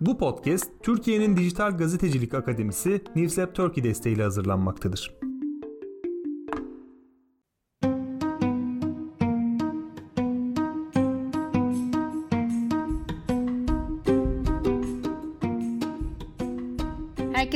Bu 0.00 0.18
podcast 0.18 0.70
Türkiye'nin 0.82 1.36
Dijital 1.36 1.76
Gazetecilik 1.78 2.34
Akademisi 2.34 3.02
Newslab 3.16 3.54
Turkey 3.54 3.84
desteğiyle 3.84 4.22
hazırlanmaktadır. 4.22 5.27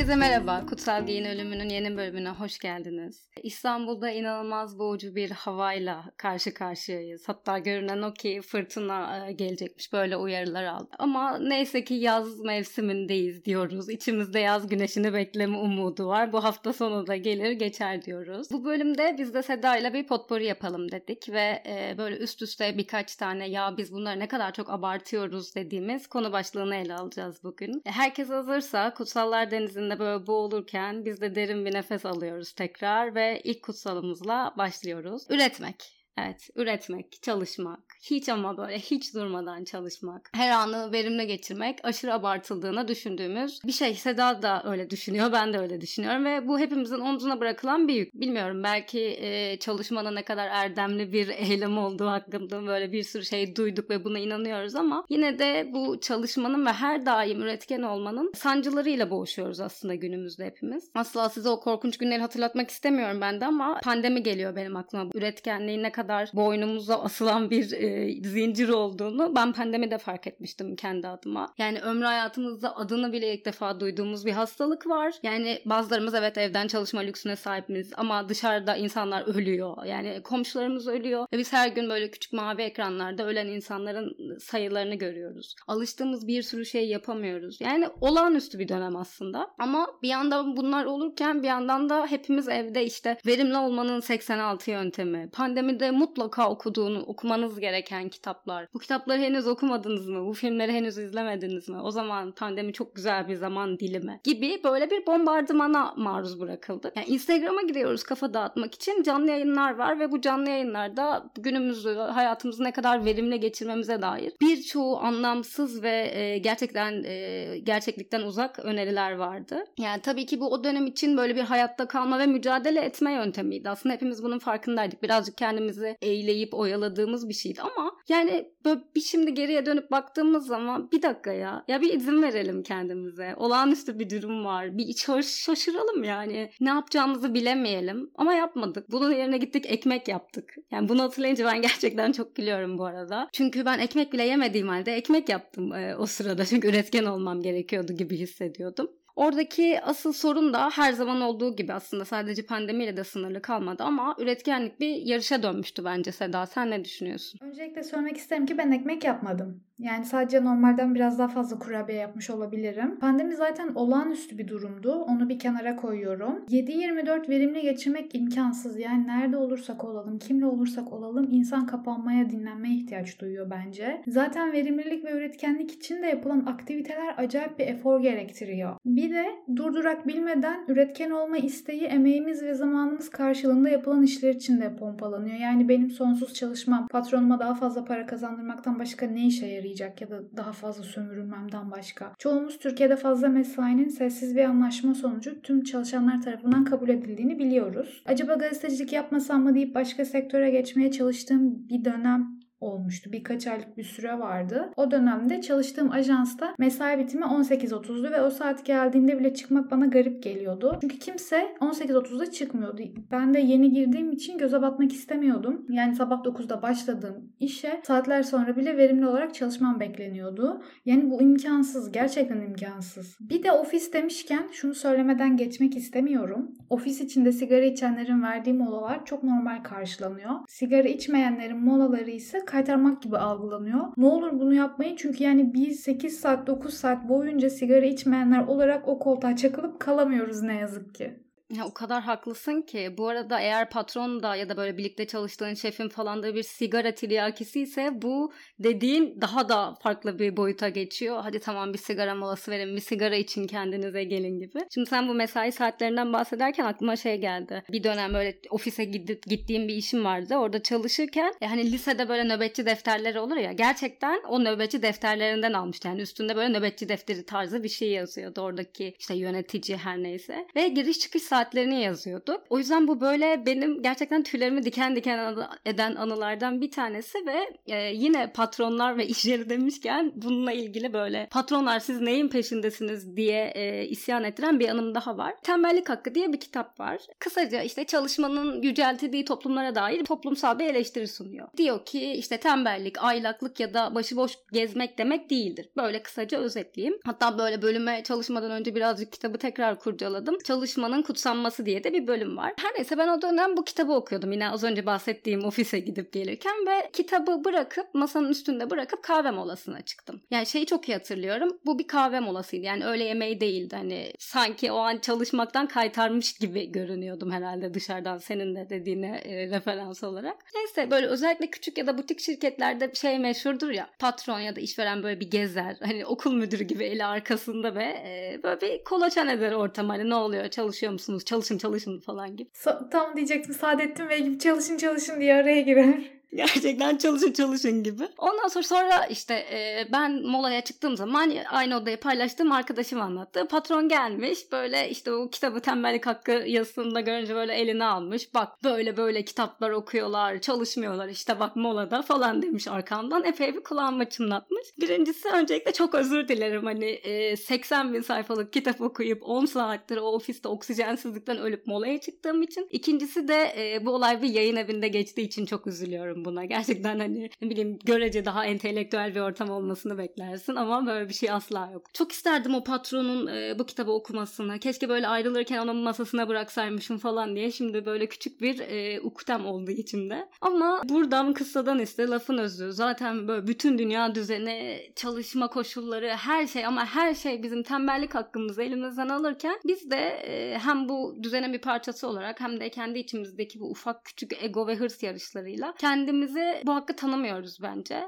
Herkese 0.03 0.19
merhaba. 0.19 0.67
Kutsal 0.67 1.07
Giyin 1.07 1.25
Ölümü'nün 1.25 1.69
yeni 1.69 1.97
bölümüne 1.97 2.29
hoş 2.29 2.59
geldiniz. 2.59 3.29
İstanbul'da 3.43 4.11
inanılmaz 4.11 4.79
boğucu 4.79 5.15
bir 5.15 5.31
havayla 5.31 6.05
karşı 6.17 6.55
karşıyayız. 6.55 7.29
Hatta 7.29 7.59
görünen 7.59 8.03
o 8.03 8.15
ki 8.15 8.41
fırtına 8.41 9.27
e, 9.29 9.33
gelecekmiş. 9.33 9.93
Böyle 9.93 10.17
uyarılar 10.17 10.65
aldı. 10.65 10.91
Ama 10.99 11.39
neyse 11.39 11.85
ki 11.85 11.95
yaz 11.95 12.41
mevsimindeyiz 12.41 13.45
diyoruz. 13.45 13.91
İçimizde 13.91 14.39
yaz 14.39 14.69
güneşini 14.69 15.13
bekleme 15.13 15.57
umudu 15.57 16.07
var. 16.07 16.33
Bu 16.33 16.45
hafta 16.45 16.73
sonu 16.73 17.07
da 17.07 17.17
gelir 17.17 17.53
geçer 17.53 18.03
diyoruz. 18.03 18.51
Bu 18.51 18.65
bölümde 18.65 19.17
biz 19.19 19.35
de 19.35 19.43
Seda 19.43 19.77
ile 19.77 19.93
bir 19.93 20.07
potpourri 20.07 20.47
yapalım 20.47 20.93
dedik 20.93 21.29
ve 21.29 21.63
e, 21.67 21.95
böyle 21.99 22.17
üst 22.17 22.43
üste 22.43 22.79
birkaç 22.79 23.17
tane 23.17 23.49
ya 23.49 23.75
biz 23.77 23.93
bunları 23.93 24.19
ne 24.19 24.29
kadar 24.29 24.53
çok 24.53 24.71
abartıyoruz 24.71 25.55
dediğimiz 25.55 26.07
konu 26.07 26.33
başlığını 26.33 26.77
ele 26.77 26.95
alacağız 26.95 27.45
bugün. 27.45 27.83
Herkes 27.85 28.29
hazırsa 28.29 28.95
Kutsallar 28.95 29.51
Denizi'nde 29.51 29.92
içinde 29.93 30.05
böyle 30.05 30.27
boğulurken 30.27 31.05
biz 31.05 31.21
de 31.21 31.35
derin 31.35 31.67
bir 31.67 31.75
nefes 31.75 32.07
alıyoruz 32.07 32.53
tekrar 32.53 33.15
ve 33.15 33.41
ilk 33.45 33.63
kutsalımızla 33.63 34.55
başlıyoruz. 34.59 35.23
Üretmek. 35.31 36.02
Evet, 36.19 36.51
üretmek, 36.57 37.23
çalışmak, 37.23 37.81
hiç 38.03 38.29
ama 38.29 38.57
böyle 38.57 38.79
hiç 38.79 39.15
durmadan 39.15 39.65
çalışmak, 39.65 40.31
her 40.35 40.51
anı 40.51 40.93
verimli 40.93 41.27
geçirmek 41.27 41.79
aşırı 41.83 42.15
abartıldığını 42.15 42.89
düşündüğümüz 42.89 43.61
bir 43.65 43.73
şey. 43.73 43.95
Seda 43.95 44.43
da 44.43 44.63
öyle 44.65 44.91
düşünüyor, 44.91 45.33
ben 45.33 45.53
de 45.53 45.59
öyle 45.59 45.81
düşünüyorum 45.81 46.25
ve 46.25 46.49
bu 46.49 46.59
hepimizin 46.59 47.01
omzuna 47.01 47.41
bırakılan 47.41 47.89
bir 47.89 47.95
yük. 47.95 48.15
Bilmiyorum 48.15 48.63
belki 48.63 49.01
e, 49.01 49.59
çalışmanın 49.59 50.15
ne 50.15 50.23
kadar 50.23 50.49
erdemli 50.49 51.13
bir 51.13 51.29
eylem 51.51 51.79
olduğu 51.79 52.07
hakkında 52.07 52.67
böyle 52.67 52.93
bir 52.93 53.03
sürü 53.03 53.25
şey 53.25 53.57
duyduk 53.57 53.91
ve 53.91 54.05
buna 54.05 54.19
inanıyoruz 54.19 54.75
ama 54.75 55.05
yine 55.09 55.39
de 55.39 55.71
bu 55.73 56.01
çalışmanın 56.01 56.67
ve 56.67 56.73
her 56.73 57.07
daim 57.07 57.43
üretken 57.43 57.83
olmanın 57.83 58.33
sancılarıyla 58.35 59.11
boğuşuyoruz 59.11 59.61
aslında 59.61 59.95
günümüzde 59.95 60.47
hepimiz. 60.47 60.91
Asla 60.95 61.29
size 61.29 61.49
o 61.49 61.61
korkunç 61.61 61.97
günleri 61.99 62.21
hatırlatmak 62.21 62.71
istemiyorum 62.71 63.21
ben 63.21 63.41
de 63.41 63.47
ama 63.47 63.81
pandemi 63.85 64.23
geliyor 64.23 64.57
benim 64.57 64.77
aklıma. 64.77 65.11
Üretkenliğin 65.15 65.83
ne 65.83 65.93
kadar 65.93 66.02
boynumuza 66.35 67.03
asılan 67.03 67.51
bir 67.51 67.73
e, 67.73 68.13
zincir 68.29 68.69
olduğunu 68.69 69.33
ben 69.37 69.53
pandemide 69.53 69.99
fark 69.99 70.27
etmiştim 70.27 70.77
kendi 70.77 71.09
adıma. 71.09 71.55
Yani 71.59 71.81
ömrü 71.81 72.05
hayatımızda 72.05 72.77
adını 72.77 73.13
bile 73.13 73.35
ilk 73.35 73.45
defa 73.45 73.81
duyduğumuz 73.81 74.27
bir 74.27 74.33
hastalık 74.33 74.87
var. 74.87 75.15
Yani 75.23 75.63
bazılarımız 75.65 76.15
evet 76.15 76.39
evden 76.39 76.67
çalışma 76.67 77.01
lüksüne 77.01 77.37
sahibiz 77.37 77.93
ama 77.97 78.29
dışarıda 78.29 78.77
insanlar 78.77 79.23
ölüyor. 79.35 79.85
Yani 79.85 80.23
komşularımız 80.23 80.89
ölüyor 80.89 81.27
ve 81.33 81.39
biz 81.39 81.53
her 81.53 81.69
gün 81.69 81.91
böyle 81.91 82.11
küçük 82.11 82.33
mavi 82.33 82.63
ekranlarda 82.63 83.27
ölen 83.27 83.47
insanların 83.47 84.39
sayılarını 84.39 84.95
görüyoruz. 84.95 85.55
Alıştığımız 85.67 86.27
bir 86.27 86.43
sürü 86.43 86.67
şey 86.67 86.89
yapamıyoruz. 86.89 87.61
Yani 87.61 87.89
olağanüstü 88.01 88.59
bir 88.59 88.69
dönem 88.69 88.97
aslında. 88.97 89.51
Ama 89.59 89.87
bir 90.03 90.09
yandan 90.09 90.57
bunlar 90.57 90.85
olurken 90.85 91.43
bir 91.43 91.49
yandan 91.49 91.89
da 91.89 92.07
hepimiz 92.07 92.49
evde 92.49 92.85
işte 92.85 93.19
verimli 93.27 93.57
olmanın 93.57 94.01
86 94.01 94.71
yöntemi. 94.71 95.31
Pandemide 95.33 95.91
mutlaka 95.93 96.51
okuduğunu, 96.51 97.03
okumanız 97.03 97.61
gereken 97.61 98.09
kitaplar. 98.09 98.67
Bu 98.75 98.79
kitapları 98.79 99.19
henüz 99.19 99.47
okumadınız 99.47 100.09
mı? 100.09 100.27
Bu 100.27 100.33
filmleri 100.33 100.73
henüz 100.73 100.99
izlemediniz 100.99 101.69
mi? 101.69 101.81
O 101.81 101.91
zaman 101.91 102.33
pandemi 102.33 102.73
çok 102.73 102.95
güzel 102.95 103.29
bir 103.29 103.35
zaman 103.35 103.79
dilimi 103.79 104.21
gibi 104.25 104.61
böyle 104.65 104.91
bir 104.91 105.07
bombardımana 105.07 105.95
maruz 105.97 106.41
bırakıldı. 106.41 106.93
Yani 106.97 107.07
Instagram'a 107.07 107.63
giriyoruz 107.63 108.05
kafa 108.05 108.35
dağıtmak 108.35 108.75
için 108.75 109.03
canlı 109.03 109.31
yayınlar 109.31 109.75
var 109.75 110.01
ve 110.01 110.13
bu 110.13 110.21
canlı 110.21 110.51
yayınlarda 110.51 111.25
günümüzü, 111.35 111.95
hayatımızı 111.95 112.65
ne 112.65 112.73
kadar 112.73 113.05
verimli 113.05 113.41
geçirmemize 113.41 114.03
dair 114.03 114.33
birçoğu 114.41 114.99
anlamsız 114.99 115.83
ve 115.83 116.11
e, 116.15 116.39
gerçekten 116.39 117.05
e, 117.05 117.59
gerçeklikten 117.59 118.21
uzak 118.21 118.59
öneriler 118.59 119.13
vardı. 119.13 119.65
Yani 119.79 120.03
tabii 120.03 120.27
ki 120.27 120.41
bu 120.41 120.53
o 120.53 120.65
dönem 120.65 120.87
için 120.87 121.17
böyle 121.17 121.37
bir 121.37 121.43
hayatta 121.43 121.89
kalma 121.89 122.19
ve 122.19 122.27
mücadele 122.27 122.81
etme 122.81 123.13
yöntemiydi. 123.13 123.71
Aslında 123.71 123.95
hepimiz 123.95 124.23
bunun 124.23 124.39
farkındaydık. 124.39 125.03
Birazcık 125.03 125.39
kendimizi 125.39 125.82
eğleyip 126.03 126.55
oyaladığımız 126.55 127.29
bir 127.29 127.35
şeydi 127.35 127.61
ama 127.63 127.93
yani 128.09 128.49
böyle 128.65 128.81
bir 128.97 129.01
şimdi 129.01 129.35
geriye 129.35 129.67
dönüp 129.67 129.91
baktığımız 129.91 130.47
zaman 130.47 130.91
bir 130.93 131.03
dakika 131.03 131.33
ya 131.33 131.65
ya 131.69 131.81
bir 131.81 131.95
izin 131.95 132.23
verelim 132.23 132.63
kendimize. 132.63 133.35
Olağanüstü 133.37 133.99
bir 133.99 134.11
durum 134.11 134.45
var. 134.45 134.79
Bir 134.79 134.95
şaşıralım 135.23 136.05
yani. 136.05 136.51
Ne 136.61 136.69
yapacağımızı 136.69 137.35
bilemeyelim 137.35 138.11
ama 138.15 138.35
yapmadık. 138.35 138.91
Bunun 138.91 139.13
yerine 139.13 139.39
gittik 139.39 139.67
ekmek 139.69 140.09
yaptık. 140.09 140.55
Yani 140.71 140.89
bunu 140.89 141.03
hatırlayınca 141.03 141.47
ben 141.47 141.63
gerçekten 141.63 142.13
çok 142.13 142.37
gülüyorum 142.37 142.79
bu 142.79 142.85
arada. 142.85 143.29
Çünkü 143.33 143.65
ben 143.65 143.79
ekmek 143.79 144.13
bile 144.13 144.25
yemediğim 144.25 144.69
halde 144.69 144.93
ekmek 144.93 145.29
yaptım 145.29 145.73
e, 145.73 145.97
o 145.97 146.07
sırada. 146.07 146.45
Çünkü 146.45 146.69
üretken 146.69 147.05
olmam 147.05 147.43
gerekiyordu 147.43 147.93
gibi 147.93 148.17
hissediyordum. 148.17 148.91
Oradaki 149.23 149.81
asıl 149.83 150.13
sorun 150.13 150.53
da 150.53 150.71
her 150.71 150.93
zaman 150.93 151.21
olduğu 151.21 151.57
gibi 151.57 151.73
aslında 151.73 152.05
sadece 152.05 152.47
pandemiyle 152.47 152.97
de 152.97 153.05
sınırlı 153.05 153.43
kalmadı 153.43 153.83
ama 153.83 154.17
üretkenlik 154.19 154.81
bir 154.81 154.97
yarışa 154.97 155.43
dönmüştü 155.43 155.85
bence 155.85 156.13
Seda. 156.13 156.47
Sen 156.47 156.71
ne 156.71 156.85
düşünüyorsun? 156.85 157.41
Öncelikle 157.43 157.83
söylemek 157.83 158.17
isterim 158.17 158.47
ki 158.47 158.59
ben 158.59 158.71
ekmek 158.71 159.05
yapmadım. 159.05 159.65
Yani 159.79 160.05
sadece 160.05 160.45
normalden 160.45 160.95
biraz 160.95 161.19
daha 161.19 161.29
fazla 161.29 161.59
kurabiye 161.59 161.99
yapmış 161.99 162.31
olabilirim. 162.31 162.99
Pandemi 162.99 163.35
zaten 163.35 163.69
olağanüstü 163.75 164.39
bir 164.39 164.49
durumdu. 164.49 164.93
Onu 164.93 165.29
bir 165.29 165.39
kenara 165.39 165.77
koyuyorum. 165.77 166.45
7-24 166.51 167.29
verimli 167.29 167.63
geçirmek 167.63 168.15
imkansız. 168.15 168.79
Yani 168.79 169.07
nerede 169.07 169.37
olursak 169.37 169.85
olalım, 169.85 170.19
kimle 170.19 170.47
olursak 170.47 170.93
olalım 170.93 171.29
insan 171.31 171.67
kapanmaya, 171.67 172.31
dinlenmeye 172.31 172.75
ihtiyaç 172.75 173.21
duyuyor 173.21 173.51
bence. 173.51 174.03
Zaten 174.07 174.53
verimlilik 174.53 175.05
ve 175.05 175.11
üretkenlik 175.11 175.73
için 175.73 176.03
de 176.03 176.07
yapılan 176.07 176.47
aktiviteler 176.47 177.15
acayip 177.17 177.59
bir 177.59 177.67
efor 177.67 178.01
gerektiriyor. 178.01 178.77
Bir 178.85 179.11
de 179.11 179.27
durdurak 179.57 180.07
bilmeden 180.07 180.65
üretken 180.69 181.11
olma 181.11 181.37
isteği 181.39 181.83
emeğimiz 181.83 182.43
ve 182.43 182.55
zamanımız 182.55 183.11
karşılığında 183.11 183.69
yapılan 183.69 184.03
işler 184.03 184.35
için 184.35 184.61
de 184.61 184.77
pompalanıyor. 184.77 185.37
Yani 185.37 185.69
benim 185.69 185.91
sonsuz 185.91 186.35
çalışmam 186.35 186.89
patronuma 186.89 187.41
daha 187.41 187.55
fazla 187.55 187.85
para 187.85 188.07
kazandırmaktan 188.07 188.79
başka 188.79 189.07
ne 189.07 189.27
işe 189.27 189.47
yarayacak? 189.47 189.62
Yarayacak 189.63 190.01
ya 190.01 190.11
da 190.11 190.37
daha 190.37 190.53
fazla 190.53 190.83
sömürülmemden 190.83 191.71
başka. 191.71 192.13
Çoğumuz 192.19 192.59
Türkiye'de 192.59 192.97
fazla 192.97 193.29
mesainin 193.29 193.89
sessiz 193.89 194.37
bir 194.37 194.45
anlaşma 194.45 194.95
sonucu 194.95 195.43
tüm 195.43 195.65
çalışanlar 195.65 196.23
tarafından 196.23 196.65
kabul 196.65 196.89
edildiğini 196.89 197.39
biliyoruz. 197.39 198.03
Acaba 198.07 198.35
gazetecilik 198.35 198.93
yapmasam 198.93 199.43
mı 199.43 199.55
deyip 199.55 199.75
başka 199.75 200.05
sektöre 200.05 200.51
geçmeye 200.51 200.91
çalıştığım 200.91 201.69
bir 201.69 201.85
dönem 201.85 202.42
olmuştu. 202.63 203.13
Birkaç 203.13 203.47
aylık 203.47 203.77
bir 203.77 203.85
süre 203.85 204.19
vardı. 204.19 204.71
O 204.77 204.91
dönemde 204.91 205.41
çalıştığım 205.41 205.91
ajansta 205.91 206.55
mesai 206.59 206.99
bitimi 206.99 207.25
18.30'du 207.25 208.11
ve 208.11 208.23
o 208.23 208.31
saat 208.31 208.67
geldiğinde 208.67 209.19
bile 209.19 209.35
çıkmak 209.35 209.71
bana 209.71 209.87
garip 209.87 210.23
geliyordu. 210.23 210.79
Çünkü 210.81 210.99
kimse 210.99 211.55
18.30'da 211.61 212.31
çıkmıyordu. 212.31 212.83
Ben 213.11 213.35
de 213.35 213.41
yeni 213.41 213.73
girdiğim 213.73 214.13
için 214.13 214.39
göze 214.39 214.63
batmak 214.63 214.93
istemiyordum. 214.93 215.67
Yani 215.69 215.95
sabah 215.95 216.25
9'da 216.25 216.63
başladığım 216.63 217.33
işe 217.41 217.81
saatler 217.85 218.23
sonra 218.23 218.57
bile 218.57 218.77
verimli 218.77 219.07
olarak 219.07 219.35
çalışmam 219.35 219.81
bekleniyordu. 219.81 220.63
Yani 220.85 221.11
bu 221.11 221.23
imkansız. 221.23 221.93
Gerçekten 221.93 222.41
imkansız. 222.41 223.17
Bir 223.21 223.43
de 223.43 223.53
ofis 223.53 223.93
demişken 223.93 224.49
şunu 224.53 224.75
söylemeden 224.75 225.37
geçmek 225.37 225.77
istemiyorum. 225.77 226.51
Ofis 226.71 227.01
içinde 227.01 227.33
sigara 227.33 227.65
içenlerin 227.65 228.23
verdiği 228.23 228.53
molalar 228.53 229.05
çok 229.05 229.23
normal 229.23 229.63
karşılanıyor. 229.63 230.31
Sigara 230.49 230.89
içmeyenlerin 230.89 231.65
molaları 231.65 232.11
ise 232.11 232.39
kaytarmak 232.53 233.03
gibi 233.03 233.19
algılanıyor. 233.19 233.81
Ne 233.97 234.07
olur 234.07 234.41
bunu 234.41 234.55
yapmayın 234.55 234.97
çünkü 234.97 235.25
yani 235.25 235.55
biz 235.55 235.81
8 235.81 236.21
saat 236.21 236.47
9 236.47 236.75
saat 236.75 237.09
boyunca 237.09 237.51
sigara 237.51 237.87
içmeyenler 237.87 238.47
olarak 238.47 238.89
o 238.89 238.99
koltuğa 238.99 239.37
çakılıp 239.37 239.81
kalamıyoruz 239.81 240.43
ne 240.43 240.55
yazık 240.55 240.95
ki. 240.95 241.22
Ya 241.53 241.67
o 241.67 241.75
kadar 241.75 242.03
haklısın 242.03 242.63
ki. 242.63 242.95
Bu 242.99 243.09
arada 243.09 243.41
eğer 243.41 243.71
patron 243.71 244.23
da 244.23 244.37
ya 244.37 244.49
da 244.49 244.57
böyle 244.57 244.79
birlikte 244.79 245.07
çalıştığın 245.07 245.55
şefin 245.55 245.89
falan 245.89 246.23
da 246.23 246.35
bir 246.35 246.43
sigara 246.43 246.95
tiryakisi 246.95 247.61
ise 247.61 247.91
bu 248.03 248.33
dediğin 248.59 249.21
daha 249.21 249.49
da 249.49 249.75
farklı 249.83 250.19
bir 250.19 250.37
boyuta 250.37 250.69
geçiyor. 250.69 251.21
Hadi 251.23 251.39
tamam 251.39 251.73
bir 251.73 251.79
sigara 251.79 252.15
molası 252.15 252.51
verin, 252.51 252.77
bir 252.77 252.81
sigara 252.81 253.17
için 253.17 253.47
kendinize 253.47 254.05
gelin 254.05 254.39
gibi. 254.39 254.59
Şimdi 254.75 254.91
sen 254.91 255.09
bu 255.09 255.15
mesai 255.15 255.53
saatlerinden 255.53 256.13
bahsederken 256.13 256.65
aklıma 256.65 256.97
şey 256.97 257.17
geldi. 257.17 257.63
Bir 257.73 257.85
dönem 257.85 258.15
böyle 258.15 258.39
ofise 258.51 258.85
gidip 258.85 259.23
gittiğim 259.23 259.69
bir 259.69 259.75
işim 259.75 260.05
vardı. 260.05 260.37
Orada 260.37 260.63
çalışırken 260.63 261.35
e 261.41 261.47
hani 261.47 261.73
lisede 261.73 262.09
böyle 262.09 262.29
nöbetçi 262.29 262.67
defterleri 262.67 263.19
olur 263.19 263.37
ya. 263.37 263.53
Gerçekten 263.53 264.23
o 264.29 264.45
nöbetçi 264.45 264.83
defterlerinden 264.83 265.53
almıştı. 265.53 265.89
Yani 265.89 266.01
üstünde 266.01 266.37
böyle 266.37 266.59
nöbetçi 266.59 266.89
defteri 266.89 267.27
tarzı 267.27 267.63
bir 267.63 267.69
şey 267.69 267.91
yazıyordu 267.91 268.41
oradaki 268.41 268.95
işte 268.99 269.15
yönetici 269.15 269.79
her 269.79 270.03
neyse. 270.03 270.47
Ve 270.57 270.69
giriş 270.69 270.99
çıkış 270.99 271.23
saat 271.23 271.42
saatlerini 271.43 271.83
yazıyorduk. 271.83 272.41
O 272.51 272.59
yüzden 272.59 272.89
bu 272.89 273.01
böyle 273.01 273.47
benim 273.47 273.83
gerçekten 273.83 274.23
tüylerimi 274.23 274.63
diken 274.63 274.97
diken 274.97 275.37
eden 275.65 275.95
anılardan 275.95 276.61
bir 276.61 276.71
tanesi 276.71 277.19
ve 277.27 277.57
e, 277.67 277.77
yine 277.95 278.33
patronlar 278.33 278.99
ve 278.99 279.07
iş 279.07 279.25
demişken 279.25 280.13
bununla 280.15 280.53
ilgili 280.53 280.93
böyle 280.93 281.29
patronlar 281.31 281.81
siz 281.81 282.01
neyin 282.01 282.29
peşindesiniz 282.29 283.17
diye 283.17 283.53
e, 283.55 283.87
isyan 283.87 284.25
ettiren 284.25 284.61
bir 284.61 284.69
anım 284.69 284.95
daha 284.95 285.19
var. 285.19 285.35
Tembellik 285.43 285.89
Hakkı 285.89 286.15
diye 286.15 286.33
bir 286.33 286.41
kitap 286.41 286.81
var. 286.81 286.99
Kısaca 287.19 287.63
işte 287.63 287.85
çalışmanın 287.85 288.63
yüceltildiği 288.63 289.25
toplumlara 289.25 289.75
dair 289.75 290.05
toplumsal 290.05 290.59
bir 290.59 290.65
eleştiri 290.65 291.09
sunuyor. 291.09 291.49
Diyor 291.57 291.85
ki 291.85 292.13
işte 292.13 292.37
tembellik, 292.37 293.05
aylaklık 293.05 293.61
ya 293.61 293.75
da 293.75 293.95
başıboş 293.95 294.33
gezmek 294.53 294.99
demek 294.99 295.31
değildir. 295.31 295.69
Böyle 295.77 296.03
kısaca 296.03 296.39
özetleyeyim. 296.39 296.99
Hatta 297.05 297.39
böyle 297.39 297.63
bölüme 297.63 298.03
çalışmadan 298.03 298.51
önce 298.51 298.75
birazcık 298.75 299.13
kitabı 299.13 299.39
tekrar 299.39 299.79
kurcaladım. 299.79 300.39
Çalışmanın 300.45 301.03
kutsanması 301.33 301.67
diye 301.67 301.85
de 301.85 301.93
bir 301.93 302.07
bölüm 302.07 302.37
var. 302.37 302.53
Her 302.57 302.75
neyse 302.75 302.99
ben 302.99 303.09
o 303.09 303.23
dönem 303.23 303.57
bu 303.57 303.65
kitabı 303.65 303.93
okuyordum. 303.93 304.33
Yine 304.33 304.51
az 304.51 304.65
önce 304.65 304.87
bahsettiğim 304.87 305.45
ofise 305.45 305.79
gidip 305.79 306.13
gelirken 306.13 306.67
ve 306.67 306.91
kitabı 306.93 307.45
bırakıp 307.45 307.95
masanın 307.95 308.29
üstünde 308.29 308.71
bırakıp 308.71 309.03
kahve 309.03 309.31
molasına 309.31 309.83
çıktım. 309.83 310.21
Yani 310.31 310.47
şeyi 310.47 310.67
çok 310.67 310.89
iyi 310.89 310.93
hatırlıyorum. 310.93 311.59
Bu 311.67 311.79
bir 311.79 311.87
kahve 311.87 312.21
molasıydı. 312.21 312.67
Yani 312.67 312.85
öğle 312.85 313.05
yemeği 313.05 313.41
değildi. 313.41 313.77
Hani 313.77 314.13
sanki 314.19 314.73
o 314.73 314.77
an 314.77 314.99
çalışmaktan 314.99 315.67
kaytarmış 315.67 316.33
gibi 316.33 316.73
görünüyordum 316.73 317.33
herhalde 317.33 317.75
dışarıdan 317.75 318.19
senin 318.19 318.55
de 318.57 318.67
dediğine 318.71 319.21
e, 319.25 319.47
referans 319.51 320.05
olarak. 320.05 320.37
Neyse 320.55 320.91
böyle 320.91 321.07
özellikle 321.07 321.47
küçük 321.51 321.79
ya 321.79 321.87
da 321.87 321.99
butik 321.99 322.21
şirketlerde 322.21 322.95
şey 322.95 323.19
meşhurdur 323.19 323.71
ya 323.71 323.89
patron 323.99 324.41
ya 324.41 324.57
da 324.57 324.61
işveren 324.61 325.03
böyle 325.03 325.21
bir 325.21 325.31
gezer. 325.31 325.77
Hani 325.81 326.07
okul 326.07 326.35
müdürü 326.35 326.65
gibi 326.65 326.85
eli 326.85 327.05
arkasında 327.05 327.75
ve 327.75 327.85
e, 327.85 328.41
böyle 328.43 328.61
bir 328.61 328.85
kolaçan 328.85 329.29
eder 329.29 329.53
ortam. 329.53 329.89
Hani 329.89 330.11
ne 330.11 330.15
oluyor 330.15 330.49
çalışıyor 330.49 330.93
musunuz 331.13 331.25
çalışın 331.25 331.59
çalışın 331.59 332.01
falan 332.01 332.37
gibi. 332.37 332.51
So, 332.55 332.71
tam 332.91 333.17
diyecektim 333.17 333.55
Saadettin 333.55 334.09
Bey 334.09 334.23
gibi 334.23 334.39
çalışın 334.39 334.77
çalışın 334.77 335.21
diye 335.21 335.35
araya 335.35 335.61
girer. 335.61 336.22
Gerçekten 336.35 336.97
çalışın 336.97 337.33
çalışın 337.33 337.83
gibi. 337.83 338.09
Ondan 338.19 338.49
sonra 338.49 338.65
sonra 338.65 339.07
işte 339.07 339.35
e, 339.35 339.89
ben 339.93 340.23
molaya 340.23 340.65
çıktığım 340.65 340.97
zaman 340.97 341.33
aynı 341.51 341.77
odayı 341.77 341.97
paylaştığım 341.97 342.53
arkadaşım 342.53 343.01
anlattı. 343.01 343.49
Patron 343.49 343.89
gelmiş 343.89 344.53
böyle 344.53 344.91
işte 344.91 345.13
o 345.13 345.31
kitabı 345.31 345.61
tembellik 345.61 346.07
hakkı 346.07 346.33
yazısında 346.33 347.01
görünce 347.01 347.35
böyle 347.35 347.55
eline 347.55 347.85
almış. 347.85 348.35
Bak 348.35 348.65
böyle 348.65 348.97
böyle 348.97 349.25
kitaplar 349.25 349.71
okuyorlar 349.71 350.41
çalışmıyorlar 350.41 351.09
işte 351.09 351.41
bak 351.41 351.57
molada 351.57 352.03
falan 352.03 352.43
demiş 352.43 352.69
arkamdan. 352.69 353.25
Epey 353.25 353.55
bir 353.55 353.61
kulağıma 353.61 354.09
çınlatmış. 354.09 354.67
Birincisi 354.81 355.29
öncelikle 355.29 355.73
çok 355.73 355.95
özür 355.95 356.29
dilerim 356.29 356.65
hani 356.65 356.85
e, 356.85 357.37
80 357.37 357.95
bin 357.95 358.01
sayfalık 358.01 358.53
kitap 358.53 358.81
okuyup 358.81 359.23
10 359.23 359.47
saattir 359.47 359.97
o 359.97 360.03
ofiste 360.03 360.49
oksijensizlikten 360.49 361.39
ölüp 361.39 361.67
molaya 361.67 362.01
çıktığım 362.01 362.43
için. 362.43 362.69
İkincisi 362.71 363.29
de 363.29 363.55
e, 363.57 363.87
bu 363.87 363.91
olay 363.91 364.23
bir 364.23 364.29
yayın 364.29 364.57
evinde 364.57 364.89
geçtiği 364.89 365.23
için 365.23 365.47
çok 365.47 365.67
üzülüyorum 365.67 366.22
buna. 366.25 366.45
Gerçekten 366.45 366.99
hani 366.99 367.31
ne 367.43 367.51
bileyim 367.51 367.79
görece 367.85 368.25
daha 368.25 368.47
entelektüel 368.47 369.15
bir 369.15 369.21
ortam 369.21 369.51
olmasını 369.51 369.99
beklersin 369.99 370.55
ama 370.55 370.87
böyle 370.87 371.09
bir 371.09 371.15
şey 371.15 371.31
asla 371.31 371.71
yok. 371.73 371.95
Çok 371.95 372.13
isterdim 372.13 372.55
o 372.55 372.65
patronun 372.65 373.27
e, 373.27 373.59
bu 373.59 373.67
kitabı 373.67 373.93
okumasını. 373.93 374.59
Keşke 374.59 374.89
böyle 374.89 375.09
ayrılırken 375.09 375.59
onun 375.59 375.77
masasına 375.77 376.29
bıraksaymışım 376.29 376.99
falan 376.99 377.37
diye. 377.37 377.51
Şimdi 377.51 377.87
böyle 377.87 378.07
küçük 378.07 378.41
bir 378.41 378.59
e, 378.59 379.01
uktem 379.01 379.47
oldu 379.47 379.71
içimde. 379.71 380.29
Ama 380.41 380.83
buradan 380.89 381.35
kıssadan 381.35 381.79
iste 381.79 382.07
lafın 382.07 382.39
özü. 382.39 382.73
Zaten 382.73 383.29
böyle 383.29 383.47
bütün 383.47 383.79
dünya 383.79 384.15
düzeni, 384.15 384.81
çalışma 384.97 385.49
koşulları, 385.49 386.09
her 386.09 386.47
şey 386.47 386.67
ama 386.67 386.87
her 386.87 387.15
şey 387.15 387.43
bizim 387.43 387.63
tembellik 387.63 388.15
hakkımızı 388.15 388.63
elimizden 388.63 389.09
alırken 389.09 389.61
biz 389.67 389.91
de 389.91 389.97
e, 389.97 390.59
hem 390.59 390.89
bu 390.89 391.17
düzenin 391.23 391.53
bir 391.53 391.61
parçası 391.61 392.09
olarak 392.09 392.41
hem 392.41 392.61
de 392.61 392.71
kendi 392.71 392.99
içimizdeki 392.99 393.61
bu 393.61 393.71
ufak 393.71 394.05
küçük 394.05 394.43
ego 394.43 394.67
ve 394.67 394.77
hırs 394.77 395.03
yarışlarıyla 395.03 395.75
kendi 395.79 396.12
kendimizi 396.13 396.63
bu 396.67 396.75
hakkı 396.75 396.97
tanımıyoruz 396.97 397.59
bence. 397.63 398.03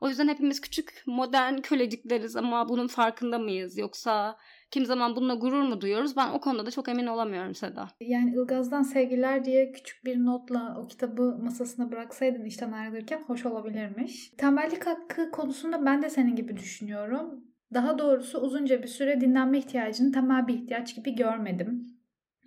O 0.00 0.08
yüzden 0.08 0.28
hepimiz 0.28 0.60
küçük 0.60 1.02
modern 1.06 1.56
kölecikleriz 1.56 2.36
ama 2.36 2.68
bunun 2.68 2.86
farkında 2.86 3.38
mıyız? 3.38 3.78
Yoksa 3.78 4.36
kim 4.70 4.86
zaman 4.86 5.16
bununla 5.16 5.34
gurur 5.34 5.62
mu 5.62 5.80
duyuyoruz? 5.80 6.16
Ben 6.16 6.28
o 6.32 6.40
konuda 6.40 6.66
da 6.66 6.70
çok 6.70 6.88
emin 6.88 7.06
olamıyorum 7.06 7.54
Seda. 7.54 7.88
Yani 8.00 8.34
Ilgaz'dan 8.34 8.82
sevgiler 8.82 9.44
diye 9.44 9.72
küçük 9.72 10.04
bir 10.04 10.24
notla 10.24 10.76
o 10.80 10.86
kitabı 10.86 11.38
masasına 11.42 11.92
bıraksaydın 11.92 12.44
işten 12.44 12.72
ayrılırken 12.72 13.22
hoş 13.26 13.46
olabilirmiş. 13.46 14.30
Tembellik 14.38 14.86
hakkı 14.86 15.30
konusunda 15.30 15.84
ben 15.86 16.02
de 16.02 16.10
senin 16.10 16.36
gibi 16.36 16.56
düşünüyorum. 16.56 17.44
Daha 17.74 17.98
doğrusu 17.98 18.38
uzunca 18.38 18.82
bir 18.82 18.88
süre 18.88 19.20
dinlenme 19.20 19.58
ihtiyacını 19.58 20.12
temel 20.12 20.46
bir 20.46 20.54
ihtiyaç 20.54 20.96
gibi 20.96 21.14
görmedim. 21.14 21.97